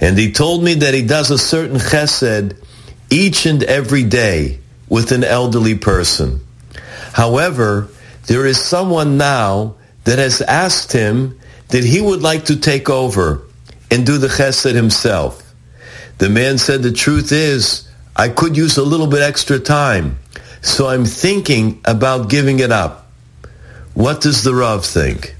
[0.00, 2.56] and he told me that he does a certain chesed
[3.10, 4.58] each and every day
[4.88, 6.40] with an elderly person.
[7.12, 7.88] However,
[8.26, 9.74] there is someone now
[10.04, 11.38] that has asked him
[11.68, 13.42] that he would like to take over
[13.90, 15.54] and do the chesed himself.
[16.18, 20.18] The man said, the truth is, I could use a little bit extra time,
[20.60, 23.10] so I'm thinking about giving it up.
[23.94, 25.34] What does the Rav think?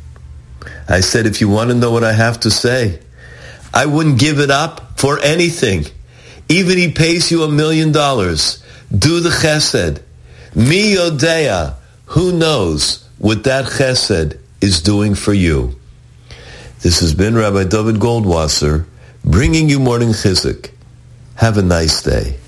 [0.89, 3.01] I said, if you want to know what I have to say,
[3.73, 5.85] I wouldn't give it up for anything.
[6.49, 8.63] Even he pays you a million dollars.
[8.97, 10.03] Do the chesed.
[10.55, 11.77] Mi yodea.
[12.07, 15.77] Who knows what that chesed is doing for you?
[16.81, 18.87] This has been Rabbi David Goldwasser
[19.25, 20.71] bringing you Morning Chizuk.
[21.37, 22.40] Have a nice day.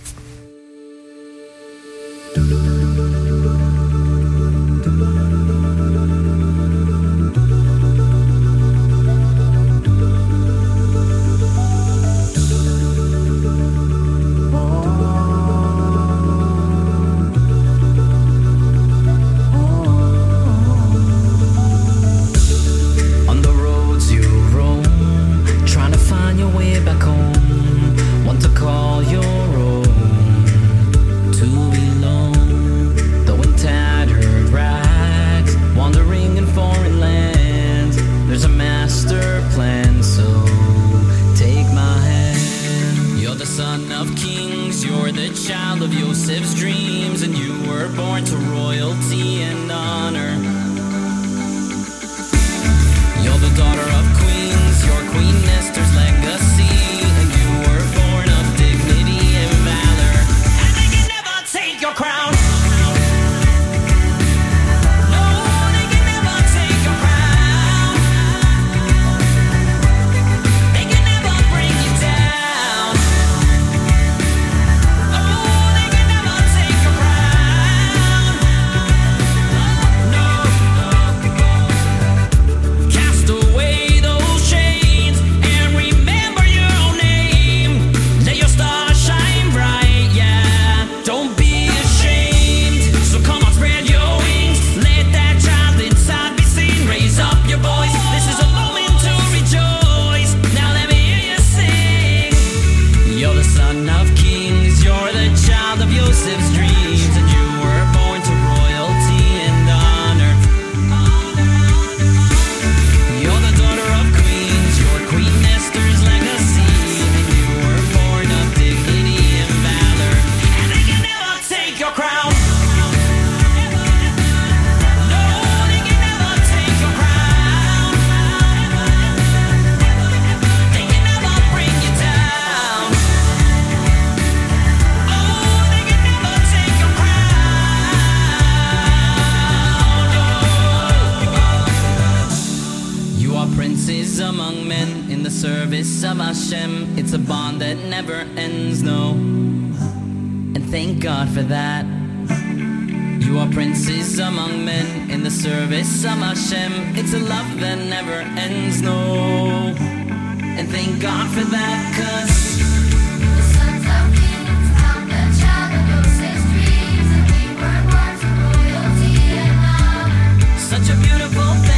[170.84, 171.71] such a beautiful thing.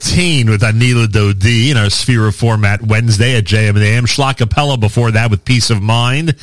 [0.00, 4.04] 613 with Anila Dodi in our Sefira Format Wednesday at JM and AM.
[4.06, 6.36] Schlacapella before that with Peace of Mind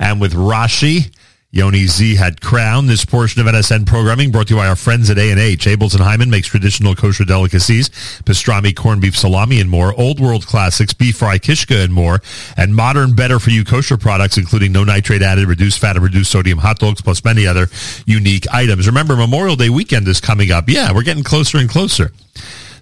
[0.00, 1.14] and with Rashi.
[1.52, 2.88] Yoni Z had Crown.
[2.88, 5.64] This portion of NSN programming brought to you by our friends at A&H.
[5.66, 7.88] Abeles and Heymann makes traditional kosher delicacies,
[8.24, 9.94] pastrami, corned beef, salami, and more.
[9.98, 12.20] Old world classics, beef fry, kishka, and more.
[12.56, 16.32] And modern, better for you kosher products, including no nitrate added, reduced fat, and reduced
[16.32, 17.68] sodium hot dogs, plus many other
[18.06, 18.88] unique items.
[18.88, 20.68] Remember, Memorial Day weekend is coming up.
[20.68, 22.10] Yeah, we're getting closer and closer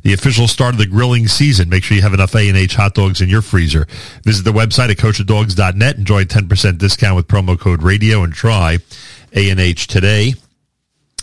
[0.03, 1.69] the official start of the grilling season.
[1.69, 3.87] Make sure you have enough A&H hot dogs in your freezer.
[4.25, 5.97] Visit the website at kosherdogs.net.
[5.97, 8.79] Enjoy a 10% discount with promo code radio and try
[9.33, 10.35] A&H today.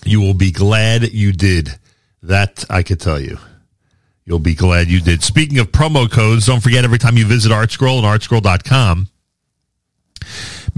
[0.05, 1.69] You will be glad you did.
[2.23, 3.37] That I could tell you.
[4.25, 5.23] You'll be glad you did.
[5.23, 9.08] Speaking of promo codes, don't forget every time you visit ArtScroll and artscroll.com,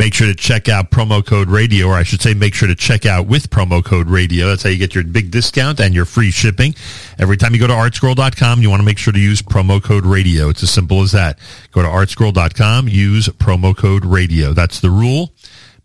[0.02, 2.74] make sure to check out promo code radio, or I should say make sure to
[2.74, 4.48] check out with promo code radio.
[4.48, 6.74] That's how you get your big discount and your free shipping.
[7.20, 10.04] Every time you go to artscroll.com, you want to make sure to use promo code
[10.04, 10.50] radio.
[10.50, 11.38] It's as simple as that.
[11.72, 14.54] Go to artscroll.com, use promo code radio.
[14.54, 15.34] That's the rule.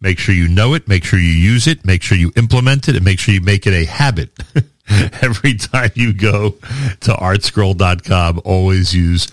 [0.01, 0.89] Make sure you know it.
[0.89, 1.85] Make sure you use it.
[1.85, 4.31] Make sure you implement it and make sure you make it a habit.
[5.21, 6.53] Every time you go
[7.01, 9.27] to artscroll.com, always use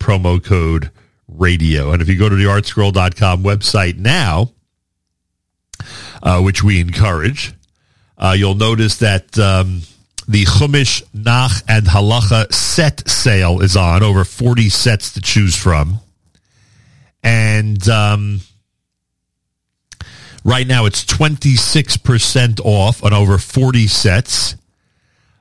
[0.00, 0.90] promo code
[1.34, 1.92] radio.
[1.92, 4.52] And if you go to the artscroll.com website now,
[6.22, 7.52] uh, which we encourage,
[8.16, 9.82] uh, you'll notice that um,
[10.28, 14.02] the Chumash, Nach, and Halacha set sale is on.
[14.02, 16.00] Over 40 sets to choose from.
[17.22, 18.40] And um,
[20.44, 24.56] Right now, it's 26% off on over 40 sets.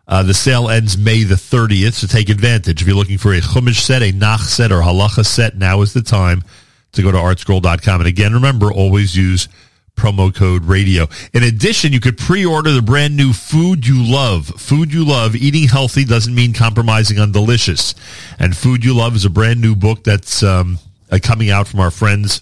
[0.07, 2.81] Uh, the sale ends May the 30th, so take advantage.
[2.81, 5.93] If you're looking for a Chumash set, a Nach set, or Halacha set, now is
[5.93, 6.43] the time
[6.91, 8.01] to go to artscroll.com.
[8.01, 9.47] And again, remember, always use
[9.95, 11.07] promo code radio.
[11.33, 14.47] In addition, you could pre-order the brand new Food You Love.
[14.47, 17.95] Food You Love, eating healthy doesn't mean compromising on delicious.
[18.39, 20.79] And Food You Love is a brand new book that's um,
[21.11, 22.41] uh, coming out from our friends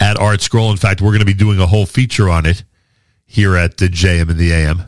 [0.00, 0.70] at Art Scroll.
[0.70, 2.62] In fact, we're going to be doing a whole feature on it
[3.26, 4.84] here at the JM and the AM.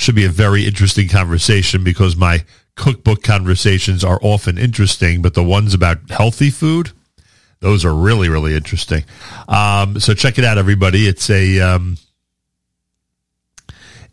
[0.00, 2.42] Should be a very interesting conversation because my
[2.74, 6.92] cookbook conversations are often interesting, but the ones about healthy food,
[7.60, 9.04] those are really, really interesting.
[9.46, 11.06] Um, so check it out, everybody.
[11.06, 11.98] It's a um,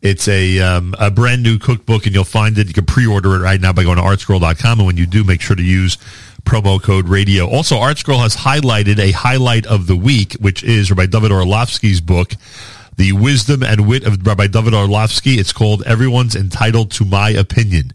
[0.01, 2.68] it's a um, a brand new cookbook, and you'll find it.
[2.68, 5.39] You can pre-order it right now by going to artscroll.com, and when you do, make
[5.39, 5.97] sure to use
[6.43, 7.47] promo code radio.
[7.47, 12.34] Also, Artscroll has highlighted a highlight of the week, which is Rabbi David Orlofsky's book,
[12.98, 15.38] The Wisdom and Wit of Rabbi David Orlofsky.
[15.38, 17.94] It's called Everyone's Entitled to My Opinion.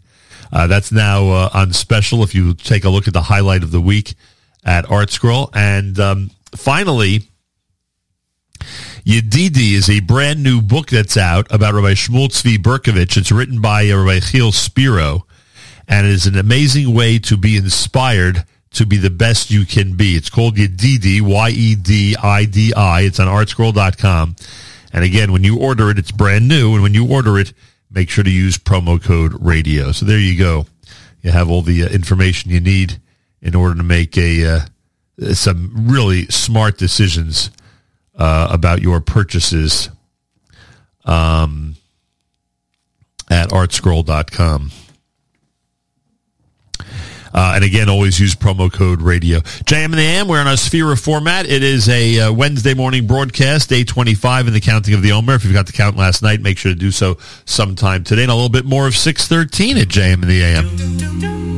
[0.51, 3.71] Uh, that's now uh, on special if you take a look at the highlight of
[3.71, 4.15] the week
[4.63, 5.49] at Art Scroll.
[5.53, 7.23] And um, finally,
[9.05, 13.17] Yedidi is a brand new book that's out about Rabbi Shmuel Tzvi Berkovich.
[13.17, 15.25] It's written by uh, Rabbi Chil Spiro,
[15.87, 19.95] and it is an amazing way to be inspired to be the best you can
[19.95, 20.15] be.
[20.15, 23.01] It's called Yedidi, Y-E-D-I-D-I.
[23.01, 24.35] It's on artscroll.com.
[24.93, 26.73] And again, when you order it, it's brand new.
[26.73, 27.51] And when you order it,
[27.89, 29.91] make sure to use promo code radio.
[29.91, 30.67] So there you go.
[31.21, 33.01] You have all the uh, information you need
[33.41, 37.51] in order to make a uh, some really smart decisions
[38.15, 39.89] uh, about your purchases
[41.05, 41.75] um,
[43.29, 44.71] at artscroll.com.
[47.33, 49.39] Uh, and again, always use promo code radio.
[49.39, 51.45] JM and the AM, we're on a Sefira format.
[51.45, 55.35] It is a uh, Wednesday morning broadcast, day 25 in the counting of the Omer.
[55.35, 58.23] If you've got the count last night, make sure to do so sometime today.
[58.23, 61.52] And a little bit more of 613 at JM and the AM.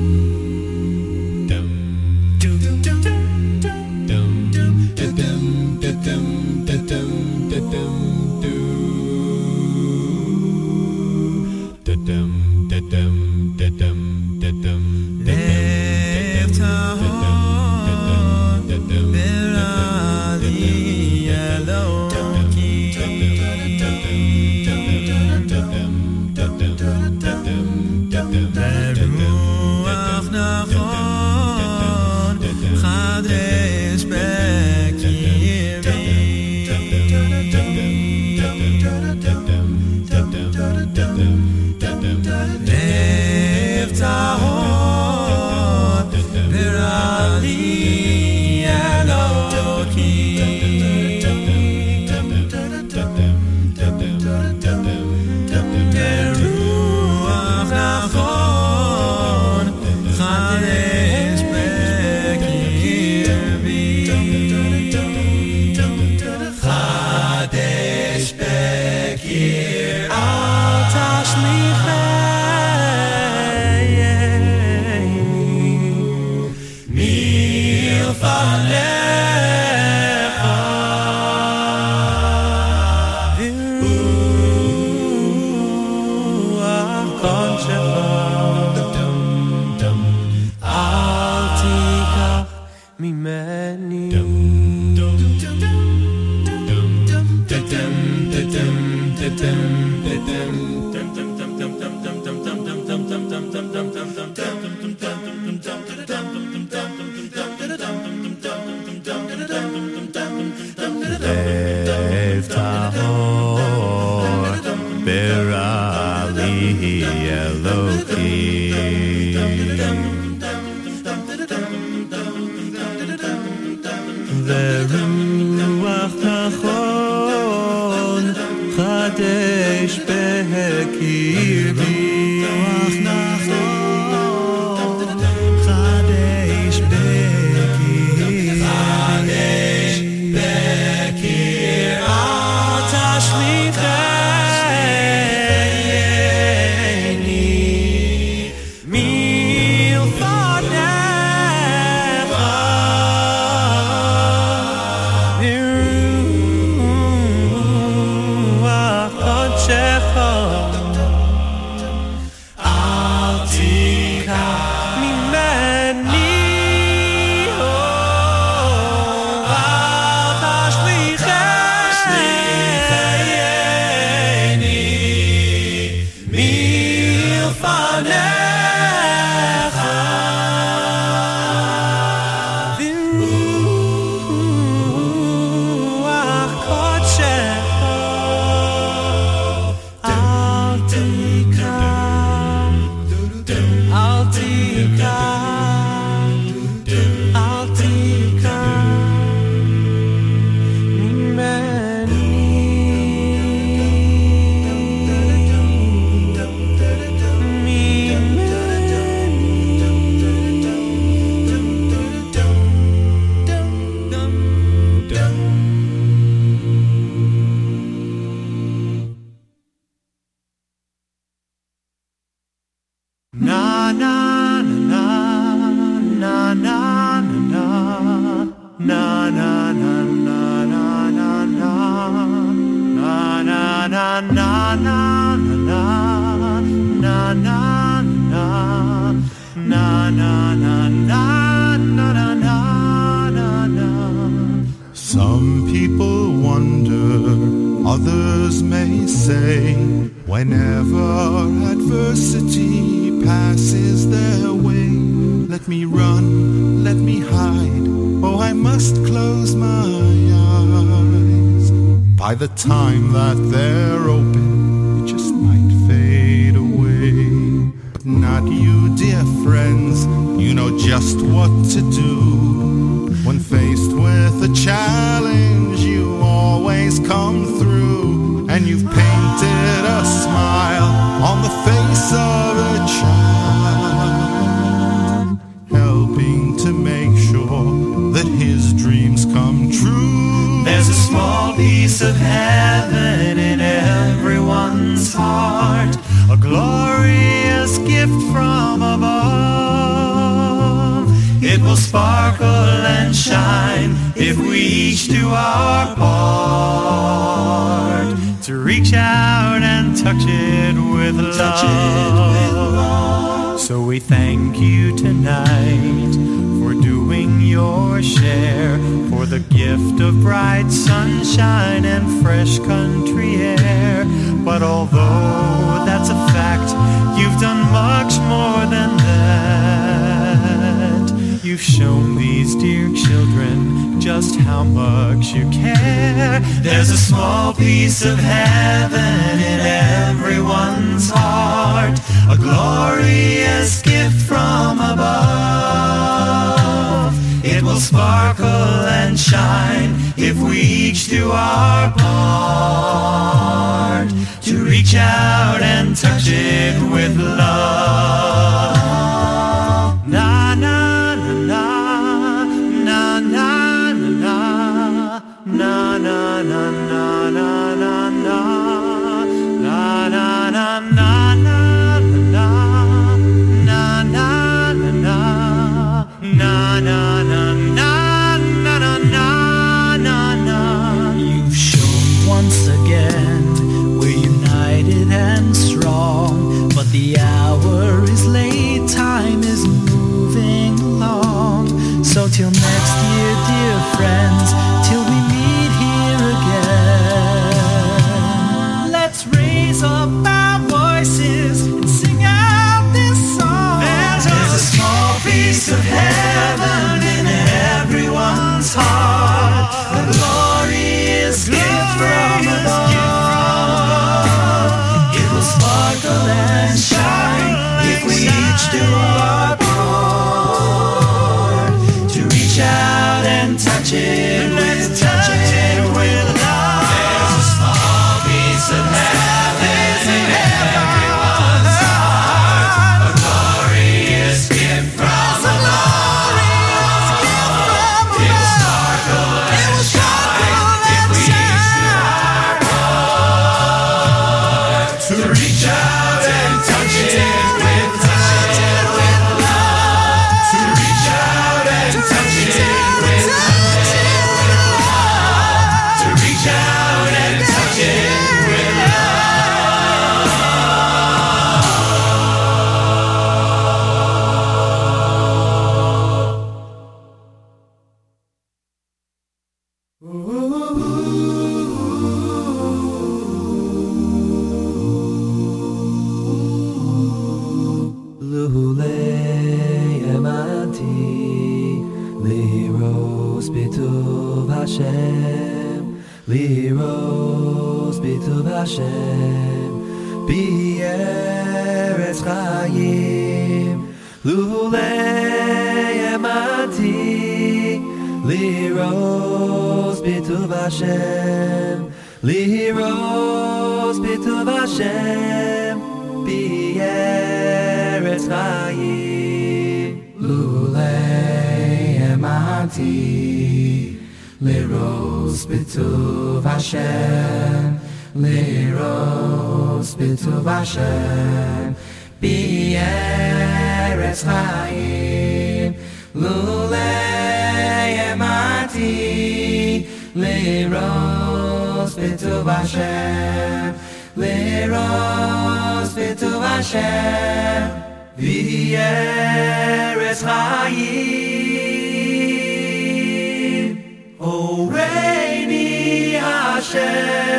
[546.75, 547.34] Hashem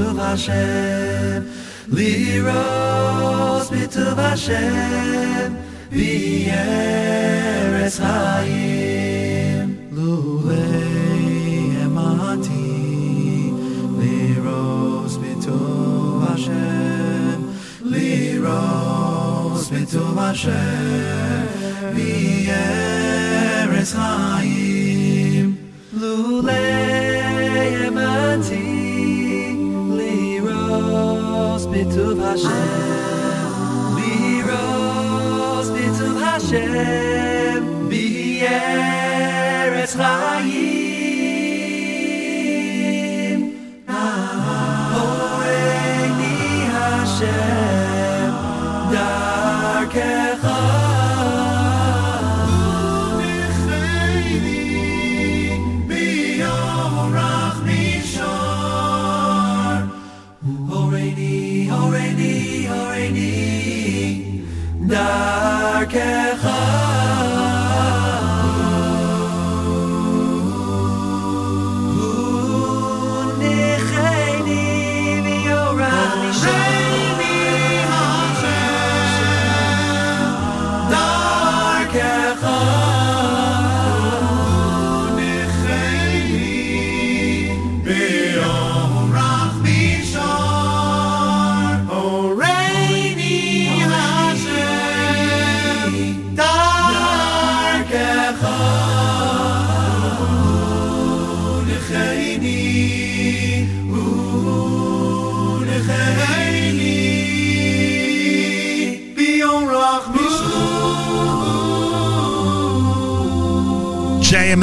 [0.00, 1.40] b'tuv Hashem
[1.96, 5.48] Liros b'tuv Hashem
[5.90, 7.46] B'yeretz
[8.00, 12.68] Chaim Lulei emati
[14.00, 17.38] Liros b'tuv Hashem
[17.92, 21.44] Liros b'tuv Hashem
[21.94, 25.48] V'yeretz Chaim
[25.92, 26.69] Lulei
[32.30, 40.49] Hashem Liros b'tuv Hashem V'yeretz Chaim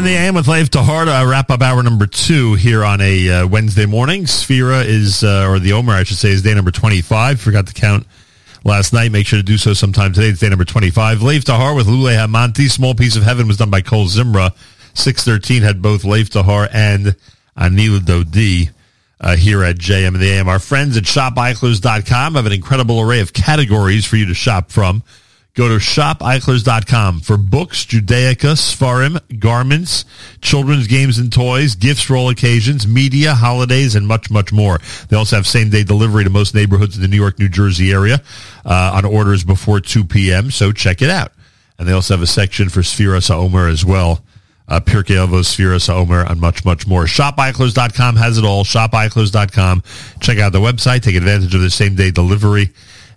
[0.08, 3.48] the AM with Lev Tahor to wrap up hour number two here on a uh,
[3.48, 4.24] Wednesday morning.
[4.24, 7.42] Sefira is, uh, or the Omer, I should say, is day number 25.
[7.42, 8.08] Forgot to count
[8.64, 9.12] last night.
[9.12, 10.28] Make sure to do so sometime today.
[10.28, 11.24] It's day number 25.
[11.24, 12.72] Lev Tahor with Lule Hamanti.
[12.72, 14.56] Small Piece of Heaven was done by Kol Zimra.
[14.94, 17.18] 613 had both Lev Tahor and
[17.58, 18.70] Ani L'Dodi.
[19.20, 20.48] Uh, here at JM in the AM.
[20.48, 25.04] Our friends at shopeichlers.com have an incredible array of categories for you to shop from.
[25.58, 30.06] Go to shopeichlers.com for books, Judaica, Sfarim, garments,
[30.40, 34.80] children's games and toys, gifts for all occasions, media, holidays, and much, much more.
[35.10, 38.22] They also have same-day delivery to most neighborhoods in the New York, New Jersey area
[38.66, 41.32] uh, on orders before 2 p.m., so check it out.
[41.80, 44.24] And they also have a section for Sefiras HaOmer as well.
[44.68, 47.06] Uh, Pirkei Avos, Sefiras HaOmer, and much, much more.
[47.06, 48.64] ShopEichlers.com has it all.
[48.64, 49.82] ShopEichlers.com.
[50.20, 51.02] Check out the website.
[51.02, 52.70] Take advantage of the same-day delivery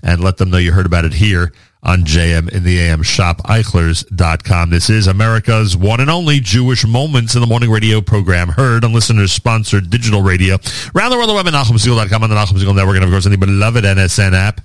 [0.02, 3.02] and let them know you heard about it here on JM in the AM.
[3.02, 4.70] shop, ShopEichlers.com.
[4.70, 8.92] This is America's one and only Jewish Moments in the Morning radio program, heard on
[8.92, 10.58] listeners-sponsored digital radio.
[10.94, 13.26] Around the world, the web at NachumSegal.com on the Nachum Segal Network, and of course,
[13.26, 14.60] on the beloved NSN app.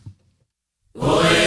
[0.97, 1.44] Oh, Yoshia,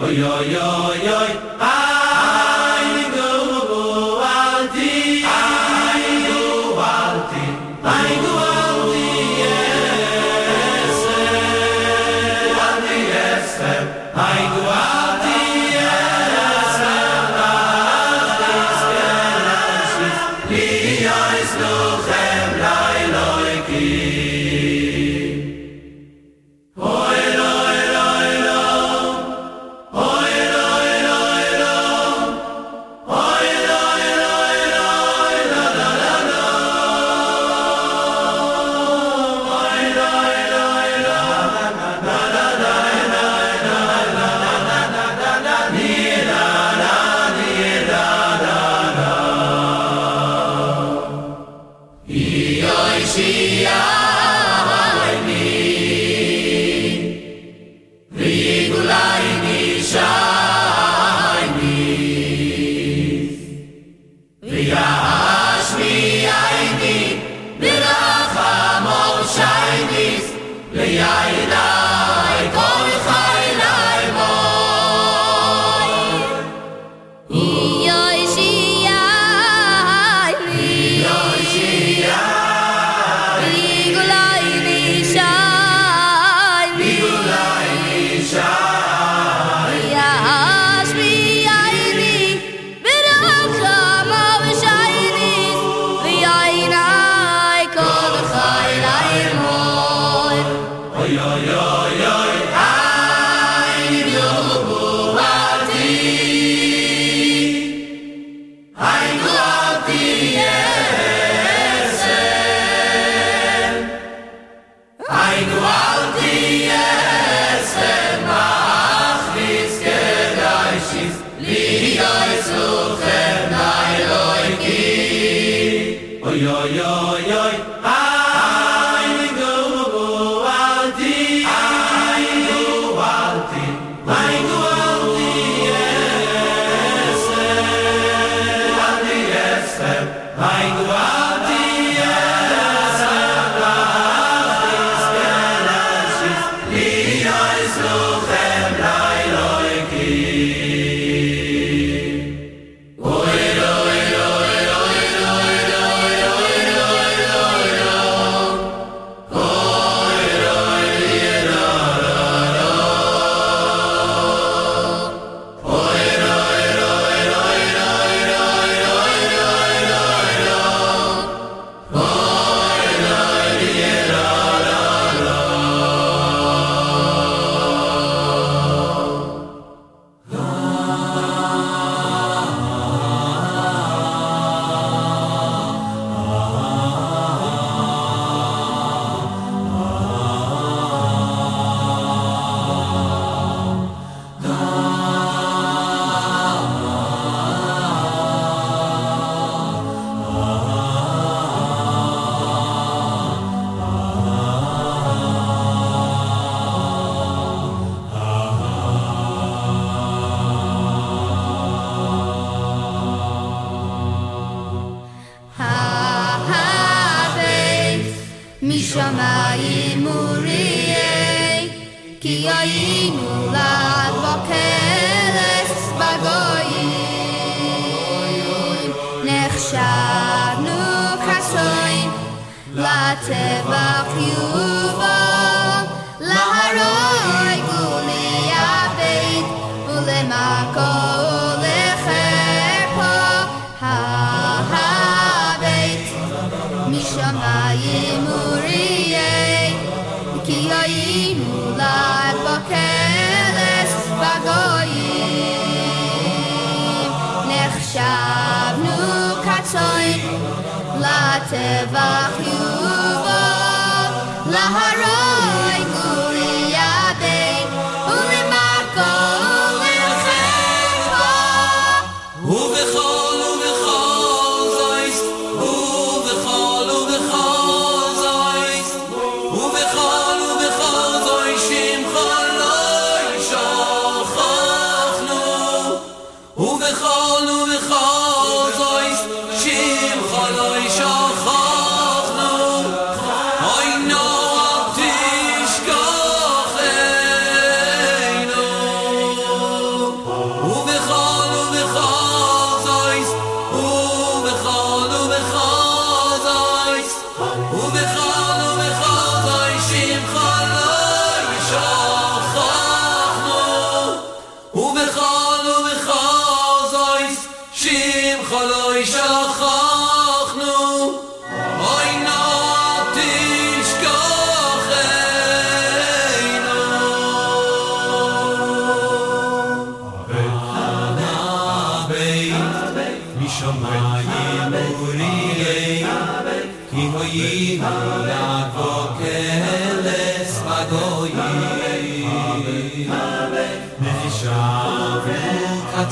[0.00, 1.67] Oy oy oy oy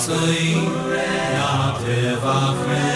[0.05, 0.55] זיי
[1.35, 2.96] נאָטער באַ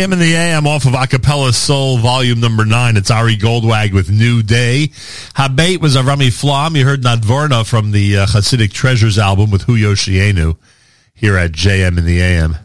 [0.00, 2.96] JM and the AM off of Acapella Soul Volume Number 9.
[2.96, 4.88] It's Ari Goldwag with New Day.
[5.34, 6.74] Habait was Avrami Flam.
[6.74, 10.56] You heard Nadvorna from the uh, Hasidic Treasures album with Hu Yoshienu
[11.12, 12.56] here at JM and the AM.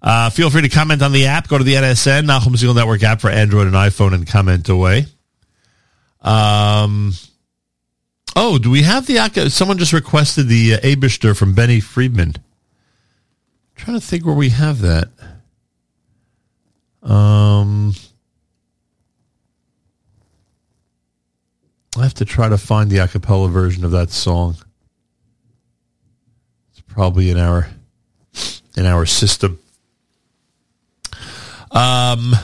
[0.00, 1.48] Uh, feel free to comment on the app.
[1.48, 5.04] Go to the NSN, Nachum Segal Network app for Android and iPhone and comment away.
[6.22, 7.12] Um,
[8.36, 9.50] oh, do we have the...
[9.50, 12.36] Someone just requested the uh, Abishter from Benny Friedman.
[13.76, 15.10] trying to think where we have that.
[17.04, 17.94] Um,
[21.96, 24.56] I have to try to find the a cappella version of that song.
[26.72, 27.68] It's probably in our
[28.76, 29.58] in our system.
[31.70, 32.34] Um,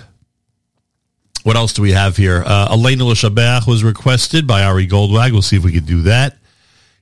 [1.43, 2.43] what else do we have here?
[2.45, 5.33] Uh, Elena was requested by Ari Goldwag.
[5.33, 6.37] We'll see if we can do that.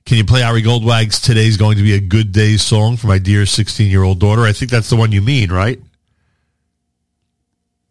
[0.05, 3.19] Can you play Ari Goldwag's Today's Going to Be a Good Day song for my
[3.19, 4.43] dear 16 year old daughter?
[4.43, 5.79] I think that's the one you mean, right?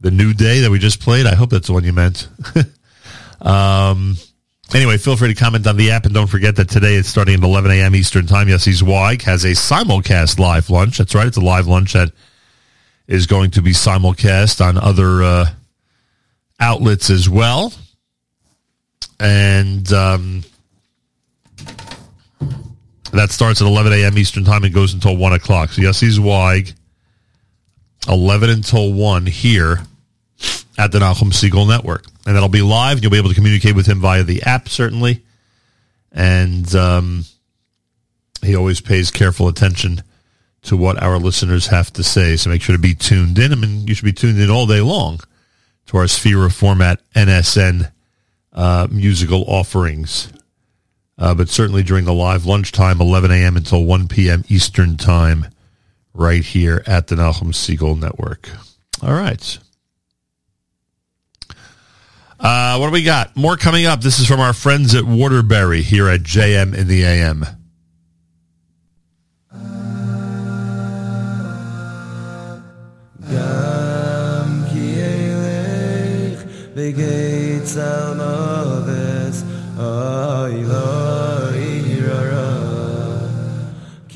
[0.01, 1.27] The new day that we just played.
[1.27, 2.29] I hope that's the one you meant.
[3.41, 4.17] um,
[4.75, 7.35] anyway, feel free to comment on the app, and don't forget that today it's starting
[7.35, 7.95] at 11 a.m.
[7.95, 8.47] Eastern Time.
[8.47, 10.99] Yossi Zweig has a simulcast live lunch.
[10.99, 12.13] That's right, it's a live lunch that
[13.09, 15.47] is going to be simulcast on other uh,
[16.61, 17.73] outlets as well,
[19.19, 20.45] and um,
[23.13, 24.19] that starts at 11 a.m.
[24.19, 25.71] Eastern Time and goes until one o'clock.
[25.71, 26.75] So Yossi Zweig.
[28.09, 29.81] 11 until 1 here
[30.79, 32.05] at the Nachum Segal Network.
[32.27, 33.03] And that'll be live.
[33.03, 35.25] You'll be able to communicate with him via the app, certainly.
[36.13, 37.25] And um,
[38.43, 40.03] he always pays careful attention
[40.63, 42.37] to what our listeners have to say.
[42.37, 43.53] So make sure to be tuned in.
[43.53, 45.21] I mean, you should be tuned in all day long
[45.87, 47.91] to our Sefira format NSN
[48.53, 50.33] uh, musical offerings.
[51.19, 53.57] Uh, but certainly during the live lunchtime, 11 a.m.
[53.57, 54.45] until 1 p.m.
[54.49, 55.47] Eastern Time
[56.19, 58.51] right here at the Nachum Segal Network.
[59.03, 59.59] All right.
[62.41, 63.37] Uh, what do we got?
[63.37, 64.01] More coming up.
[64.01, 67.45] This is from our friends at Waterbury here at JM in the AM.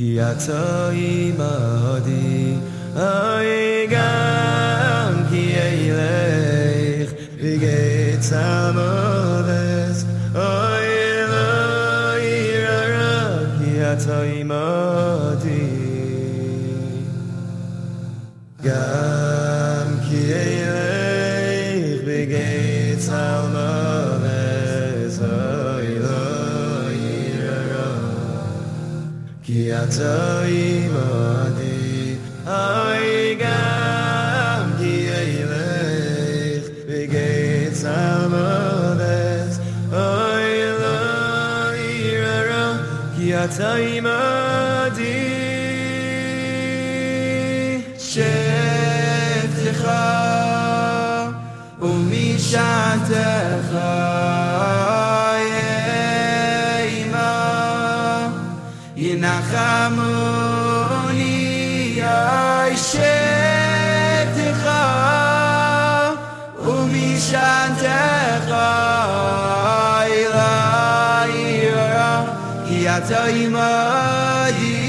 [0.02, 2.60] 기약서 이마 어디
[2.96, 3.94] 어이감
[5.30, 7.06] 기에일레
[7.36, 14.56] 리게 참어데스 어일러 이러러 기약서 이마
[29.80, 30.00] אַז
[43.60, 45.22] אימאַדי
[52.92, 54.11] איך אוי
[73.21, 74.87] כי אתה עמדי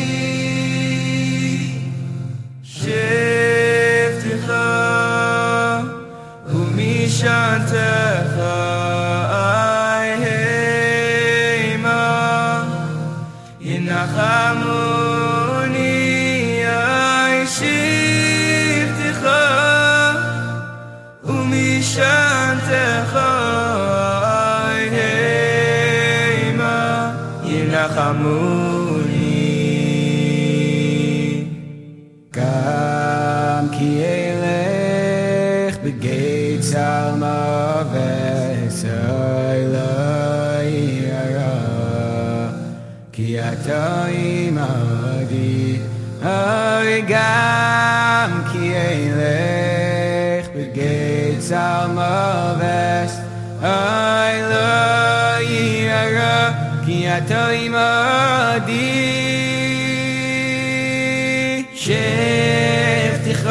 [47.08, 53.11] גם כי אלך בגיא צלמוות,
[53.61, 56.51] אוי לא יראה.
[56.85, 59.14] כי אתה עמדי.
[61.75, 63.50] שבטך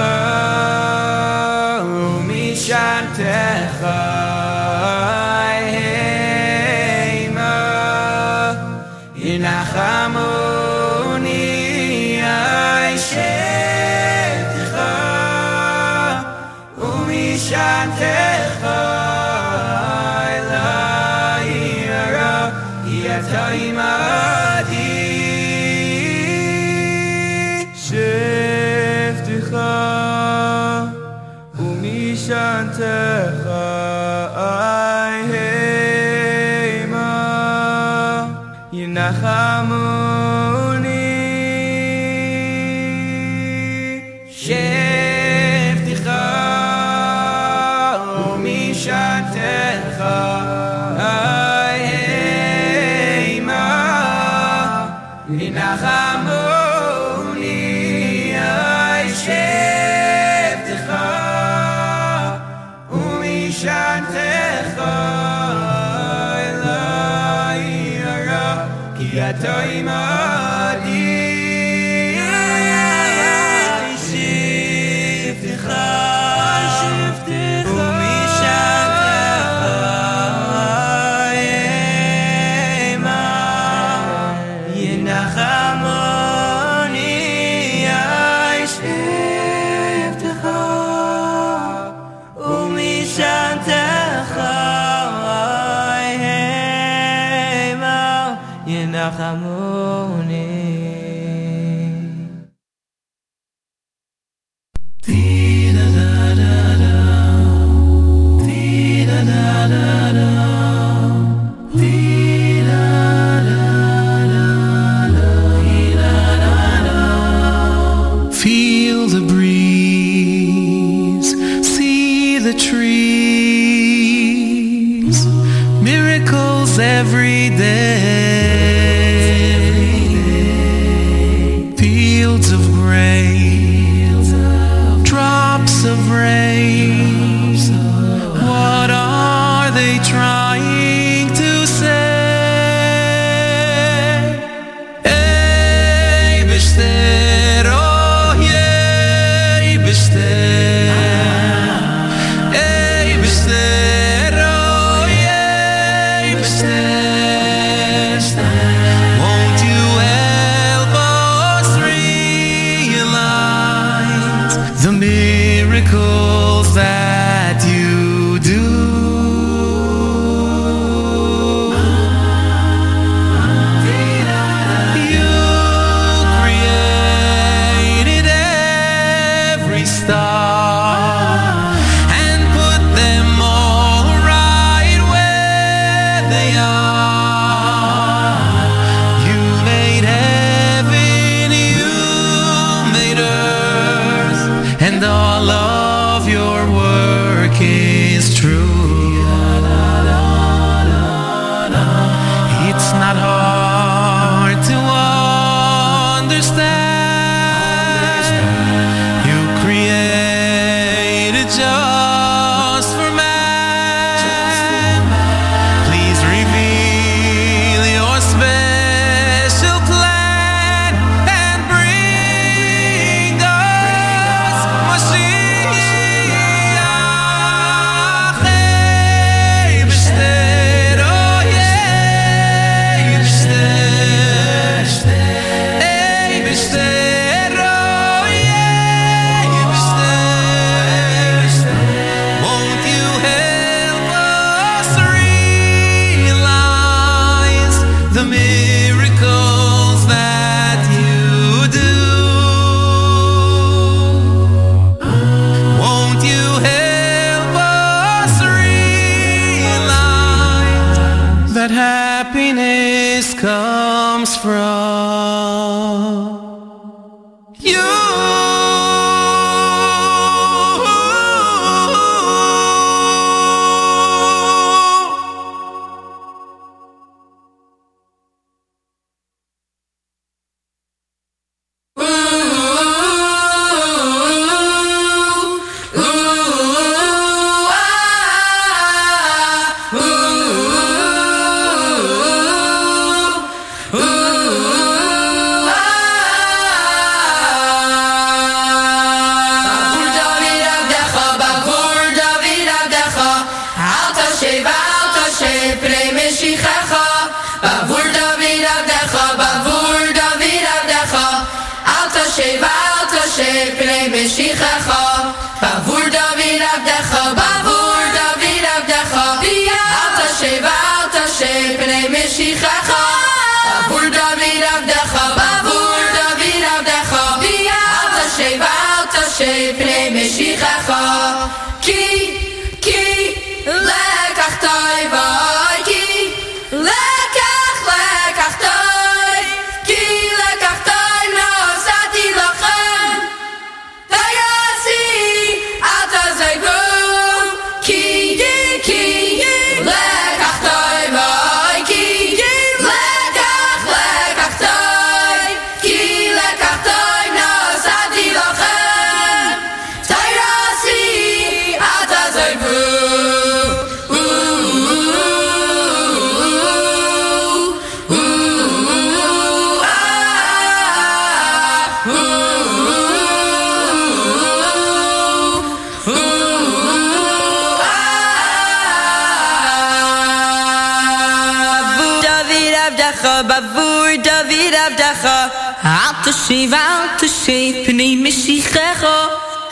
[382.92, 385.46] הבטחה, בעבור דוד הבטחה.
[385.84, 389.06] אל תשיב, אל תשיב, פנים משיחך.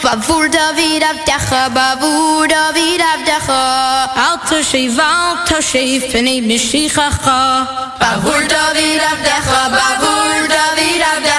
[0.05, 4.07] בעבור דוד הבטחה, בעבור דוד הבטחה.
[4.17, 7.31] אל תשיב, אל תשיב, פנים משיחך.
[8.01, 11.30] בעבור דוד הבטחה, בעבור דוד הבטחה.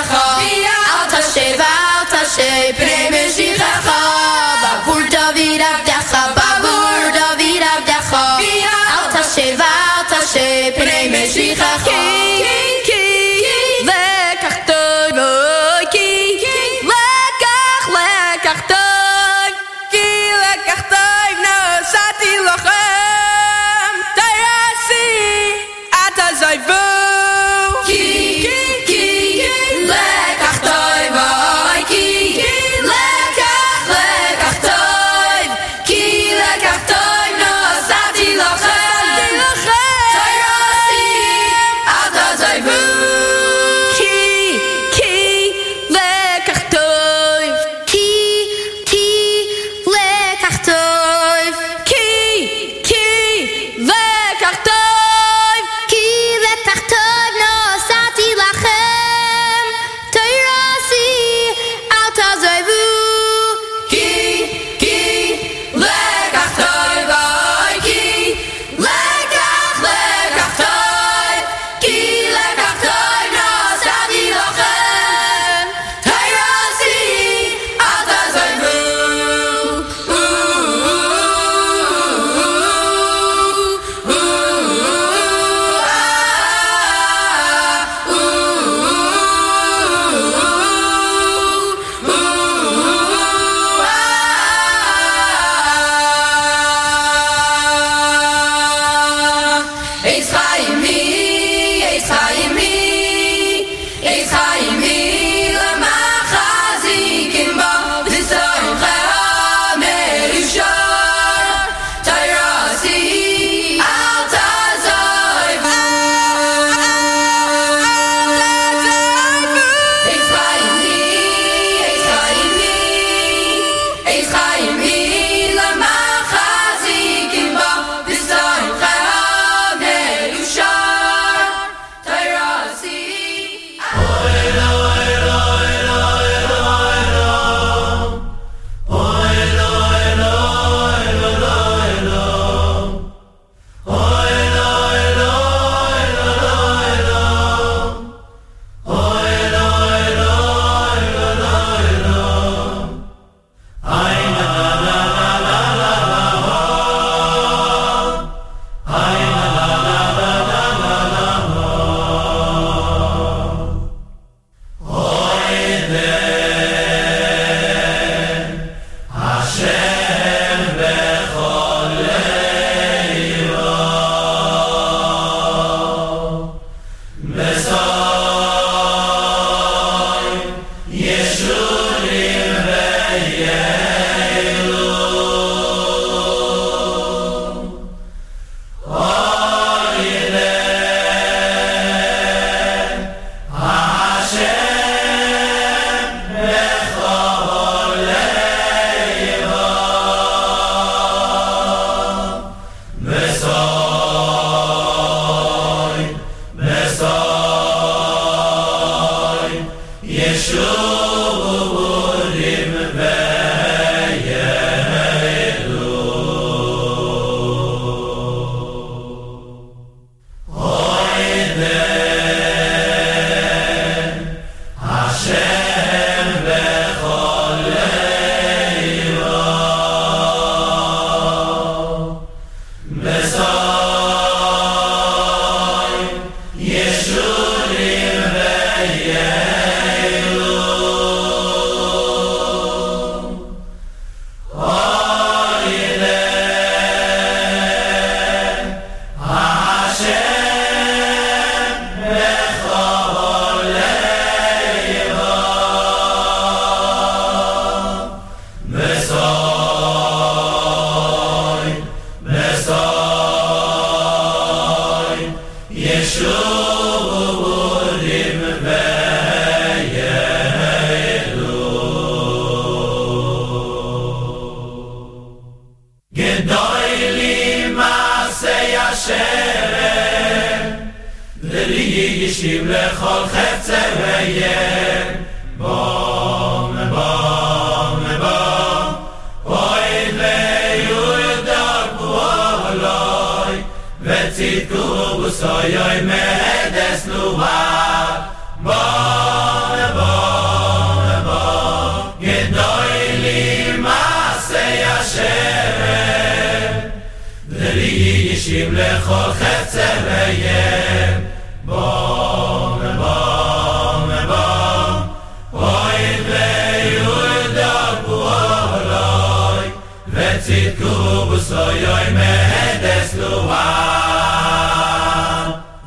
[320.41, 323.51] ציטובוס לא מהדס לואן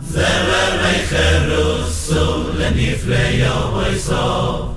[0.01, 4.69] זבר מייחרוסו לנפלי יום ריסו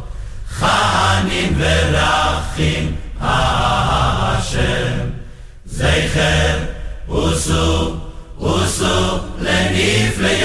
[0.49, 4.97] חנים ורחים השם
[5.65, 6.57] זכר
[7.09, 7.97] וסו
[9.41, 10.41] לנפלי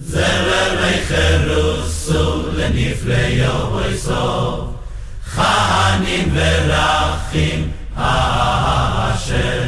[0.00, 4.64] זבר מחרוסו לנפלי יום ויסוף,
[5.24, 9.62] חנים ורחים אשר.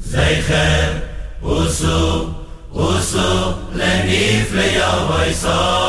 [0.00, 0.92] זכר,
[1.40, 2.26] עוסו,
[2.70, 5.79] עוסו לנפלי יום ויסוף.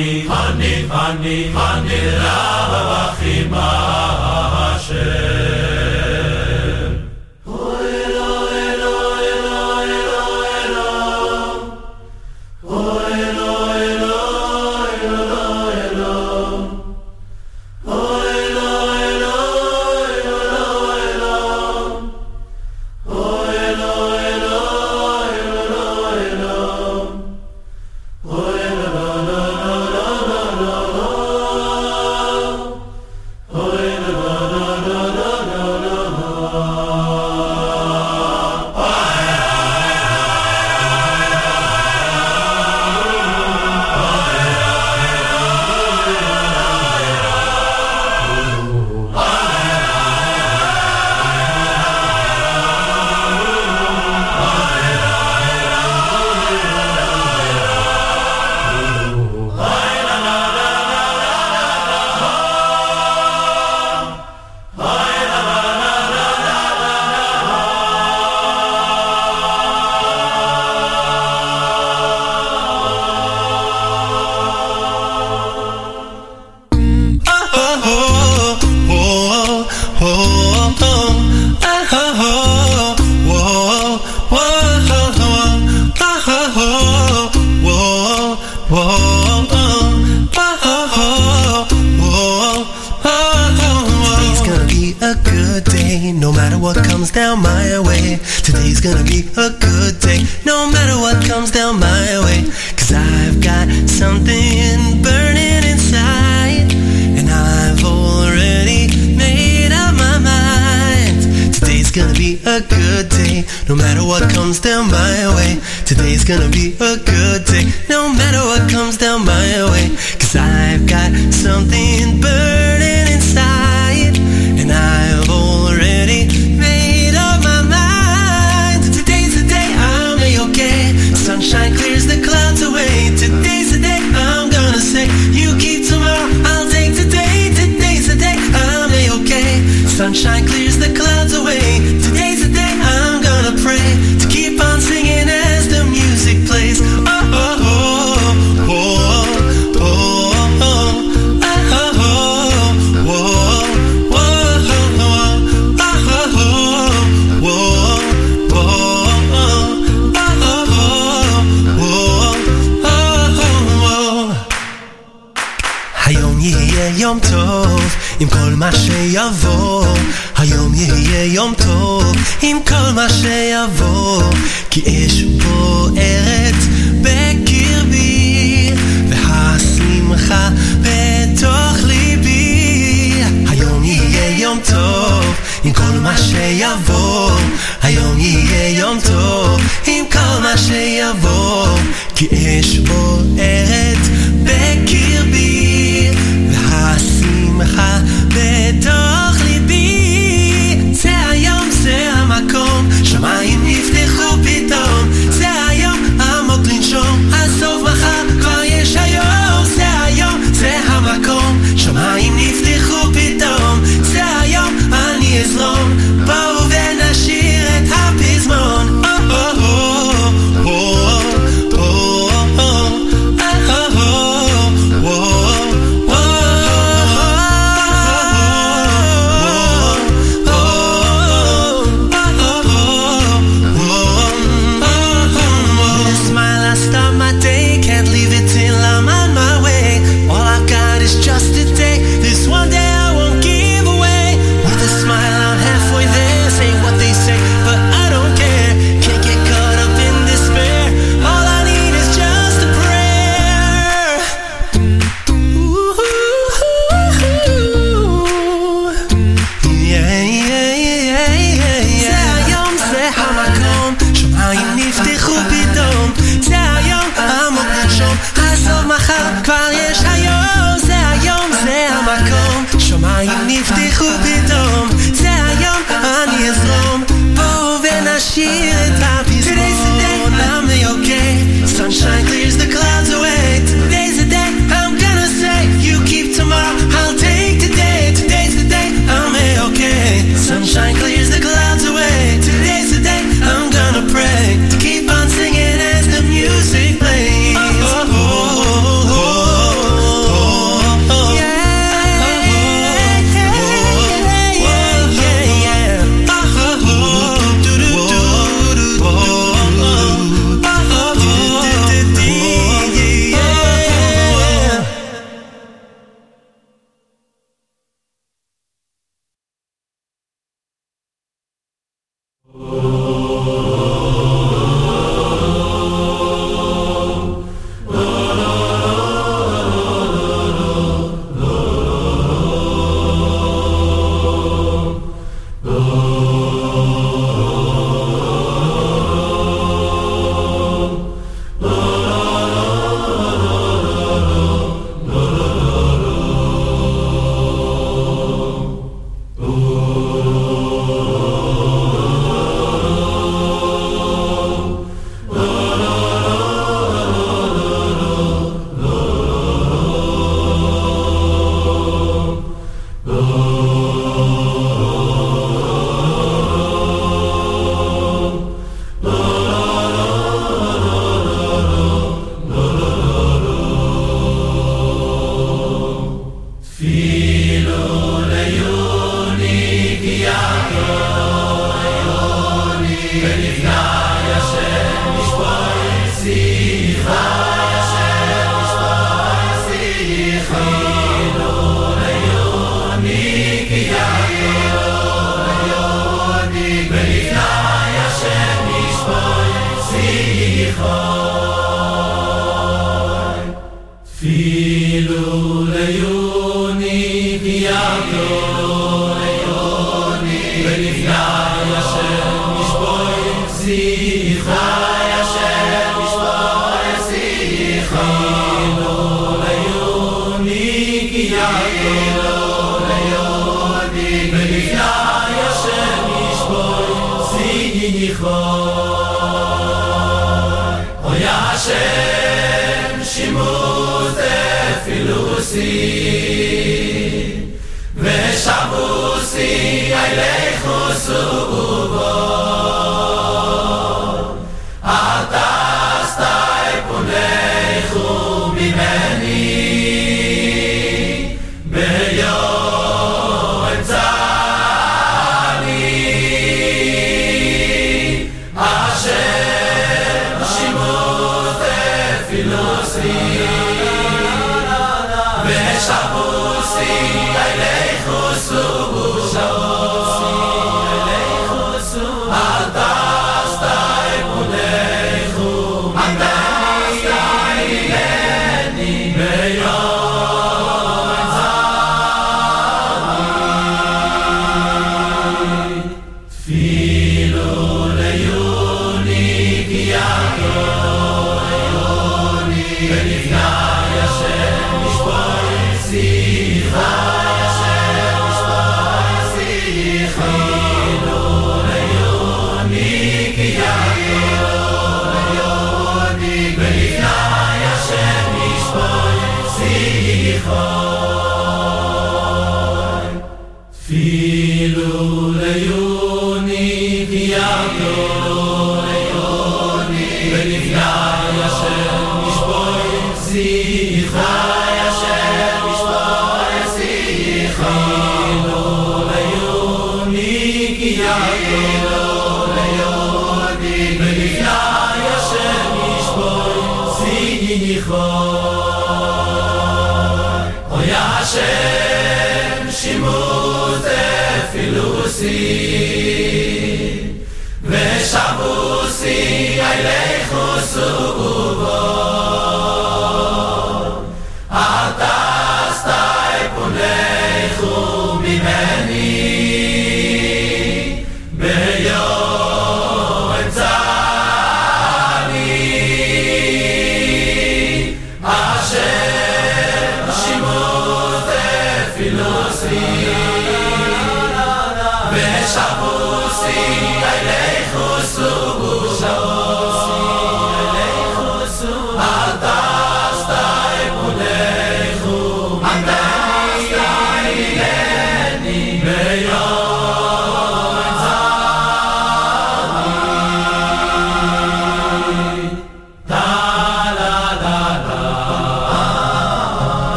[0.00, 3.14] Hani, Hani, Hani, Hani, Rahava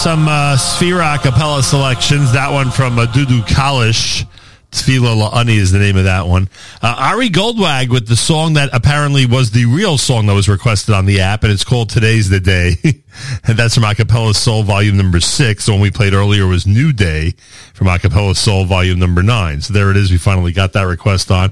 [0.00, 2.32] some uh, Sefira a cappella selections.
[2.32, 4.24] That one from uh, Dudu Kalish.
[4.70, 6.48] Tfila La'ani is the name of that one.
[6.80, 10.94] Uh, Ari Goldwag with the song that apparently was the real song that was requested
[10.94, 12.76] on the app, and it's called Today's the Day.
[12.82, 13.02] and
[13.58, 15.66] that's from Acapella Soul Volume number six.
[15.66, 17.34] The one we played earlier was New Day
[17.80, 19.62] from Acapella Soul Volume number nine.
[19.62, 20.10] So there it is.
[20.10, 21.48] We finally got that request on.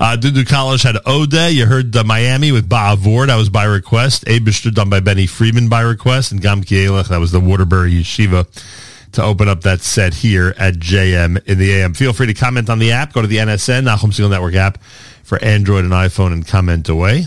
[0.00, 1.52] Uh, Dudu Kalish had Ode.
[1.54, 3.28] You heard the Miami with Ba'avor.
[3.28, 4.24] That was by request.
[4.24, 6.32] Abishter done by Benny Freeman by request.
[6.32, 8.48] And Gam Kielech, that was the Waterbury Yeshiva
[9.12, 11.94] to open up that set here at JM in the AM.
[11.94, 13.12] Feel free to comment on the app.
[13.12, 14.82] Go to the NSN, Nachum Segal Network app
[15.22, 17.26] for Android and iPhone and comment away.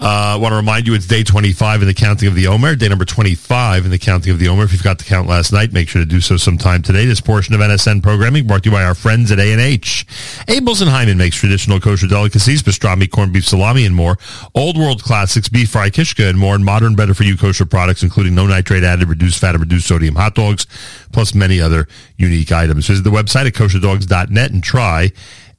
[0.00, 2.76] I uh, want to remind you it's day 25 in the counting of the Omer,
[2.76, 4.62] day number 25 in the counting of the Omer.
[4.62, 7.04] If you've got the count last night, make sure to do so sometime today.
[7.04, 10.06] This portion of NSN programming brought to you by our friends at A&H.
[10.46, 14.18] Abeles and Heymann makes traditional kosher delicacies, pastrami, corned beef, salami, and more.
[14.54, 16.54] Old world classics, beef fry, kishka, and more.
[16.54, 19.88] And modern, better for you kosher products, including no nitrate added, reduced fat, and reduced
[19.88, 20.68] sodium hot dogs,
[21.10, 22.86] plus many other unique items.
[22.86, 25.10] Visit the website at kosherdogs.net and try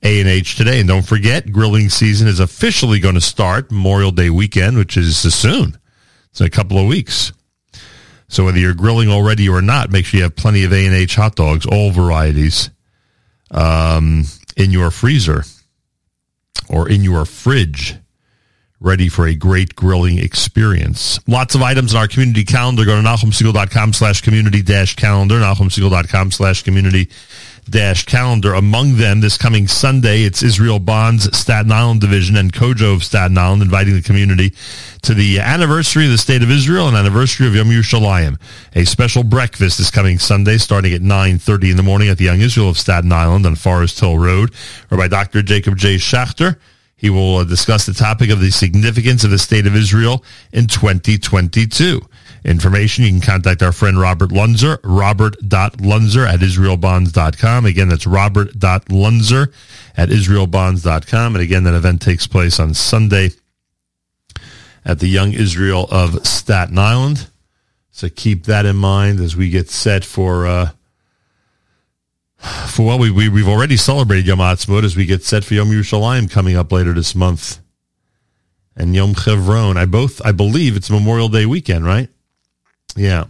[0.03, 0.79] a&H today.
[0.79, 5.17] And don't forget, grilling season is officially going to start Memorial Day weekend, which is
[5.33, 5.77] soon.
[6.31, 7.33] It's in a couple of weeks.
[8.27, 11.35] So whether you're grilling already or not, make sure you have plenty of A&H hot
[11.35, 12.69] dogs, all varieties,
[13.51, 15.43] um, in your freezer
[16.69, 17.95] or in your fridge,
[18.79, 21.19] ready for a great grilling experience.
[21.27, 22.85] Lots of items in our community calendar.
[22.85, 27.09] Go to NachumSegal.com slash community dash calendar, NachumSegal.com slash community
[27.69, 28.53] dash calendar.
[28.53, 33.37] Among them, this coming Sunday, it's Israel Bonds Staten Island Division and COJO of Staten
[33.37, 34.53] Island inviting the community
[35.03, 38.39] to the anniversary of the State of Israel and anniversary of Yom Yerushalayim.
[38.75, 42.41] A special breakfast is coming Sunday starting at 9.30 in the morning at the Young
[42.41, 44.53] Israel of Staten Island on Forest Hill Road,
[44.91, 45.41] or by Dr.
[45.41, 45.95] Jacob J.
[45.95, 46.57] Schachter.
[46.95, 50.67] He will uh, discuss the topic of the significance of the State of Israel in
[50.67, 52.01] 2022
[52.43, 57.65] information, you can contact our friend Robert Lunzer, robert.lunzer at israelbonds.com.
[57.65, 59.53] Again, that's robert.lunzer
[59.97, 61.35] at israelbonds.com.
[61.35, 63.31] And again, that event takes place on Sunday
[64.85, 67.27] at the Young Israel of Staten Island.
[67.91, 70.69] So keep that in mind as we get set for, uh,
[72.37, 75.69] for well, we, we, we've already celebrated Yom Ha'atzmaut as we get set for Yom
[75.69, 77.59] Yerushalayim coming up later this month.
[78.75, 79.75] And Yom Chevron.
[79.75, 82.09] I both, I believe it's Memorial Day weekend, right?
[82.95, 83.25] Yeah.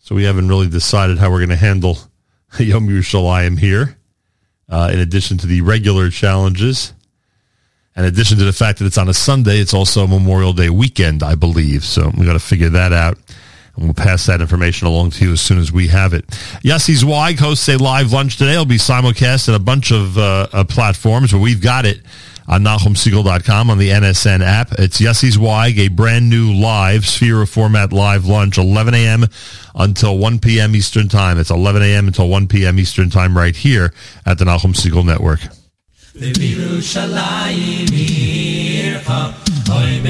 [0.00, 1.98] So we haven't really decided how we're going to handle
[2.58, 3.96] Yom Yerushalayim here.
[4.68, 6.92] Uh, in addition to the regular challenges,
[7.96, 11.22] in addition to the fact that it's on a Sunday, it's also Memorial Day weekend,
[11.22, 11.84] I believe.
[11.84, 13.18] So we got to figure that out.
[13.76, 16.26] And we'll pass that information along to you as soon as we have it.
[16.64, 18.52] Yossi Zweig hosts a live lunch today.
[18.52, 22.00] It'll be simulcast at a bunch of uh, uh, platforms, but we've got it
[22.50, 24.72] on NachumSegal.com on the NSN app.
[24.72, 29.26] It's Yossi Zweig, a brand new live Sefira Format live lunch, 11 a.m.
[29.76, 30.74] until 1 p.m.
[30.74, 31.38] Eastern Time.
[31.38, 32.08] It's 11 a.m.
[32.08, 32.80] until 1 p.m.
[32.80, 33.94] Eastern Time right here
[34.26, 35.38] at the Nachum Segal Network.
[39.70, 40.00] Oy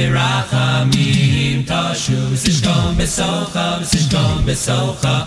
[1.67, 2.17] tashu
[2.97, 3.85] besocha,
[4.47, 5.27] besocha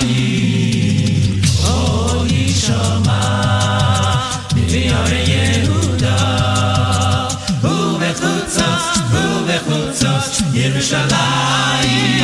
[10.53, 12.23] ירושלים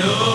[0.03, 0.32] know.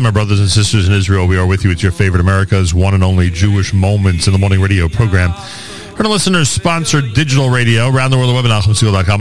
[0.00, 1.70] And Achem, our brothers and sisters in Israel, we are with you.
[1.70, 5.30] It's your favorite America's one and only Jewish Moments in the Morning Radio program.
[5.30, 8.74] Heard listeners sponsored digital radio around the world, the web at and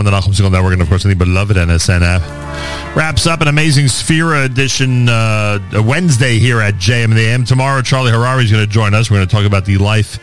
[0.07, 2.95] the Nachum Segal Network, and of course, the beloved NSN app.
[2.95, 7.43] Wraps up an amazing Sefira edition uh, Wednesday here at JM and the AM.
[7.43, 9.11] Tomorrow, Charlie Harary is going to join us.
[9.11, 10.17] We're going to talk about the life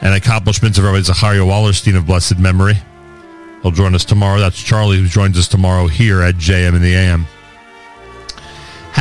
[0.00, 2.74] and accomplishments of Rabbi Zecharia Wallerstein of blessed memory.
[3.62, 4.40] He'll join us tomorrow.
[4.40, 7.26] That's Charlie who joins us tomorrow here at JM and the AM.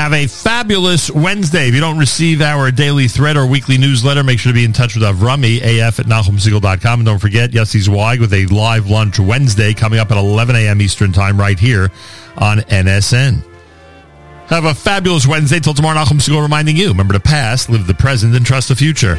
[0.07, 1.67] Have a fabulous Wednesday.
[1.67, 4.71] If you don't receive our daily thread or weekly newsletter, make sure to be in
[4.71, 7.01] touch with Avrami, af at NachumSegal.com.
[7.01, 10.81] And don't forget, Yossi Zweig with a live lunch Wednesday coming up at 11 a.m.
[10.81, 11.91] Eastern Time right here
[12.37, 13.43] on NSN.
[14.47, 15.59] Have a fabulous Wednesday.
[15.59, 18.77] Till tomorrow, Nachum Segal reminding you, remember the past, live the present, and trust the
[18.77, 19.17] future.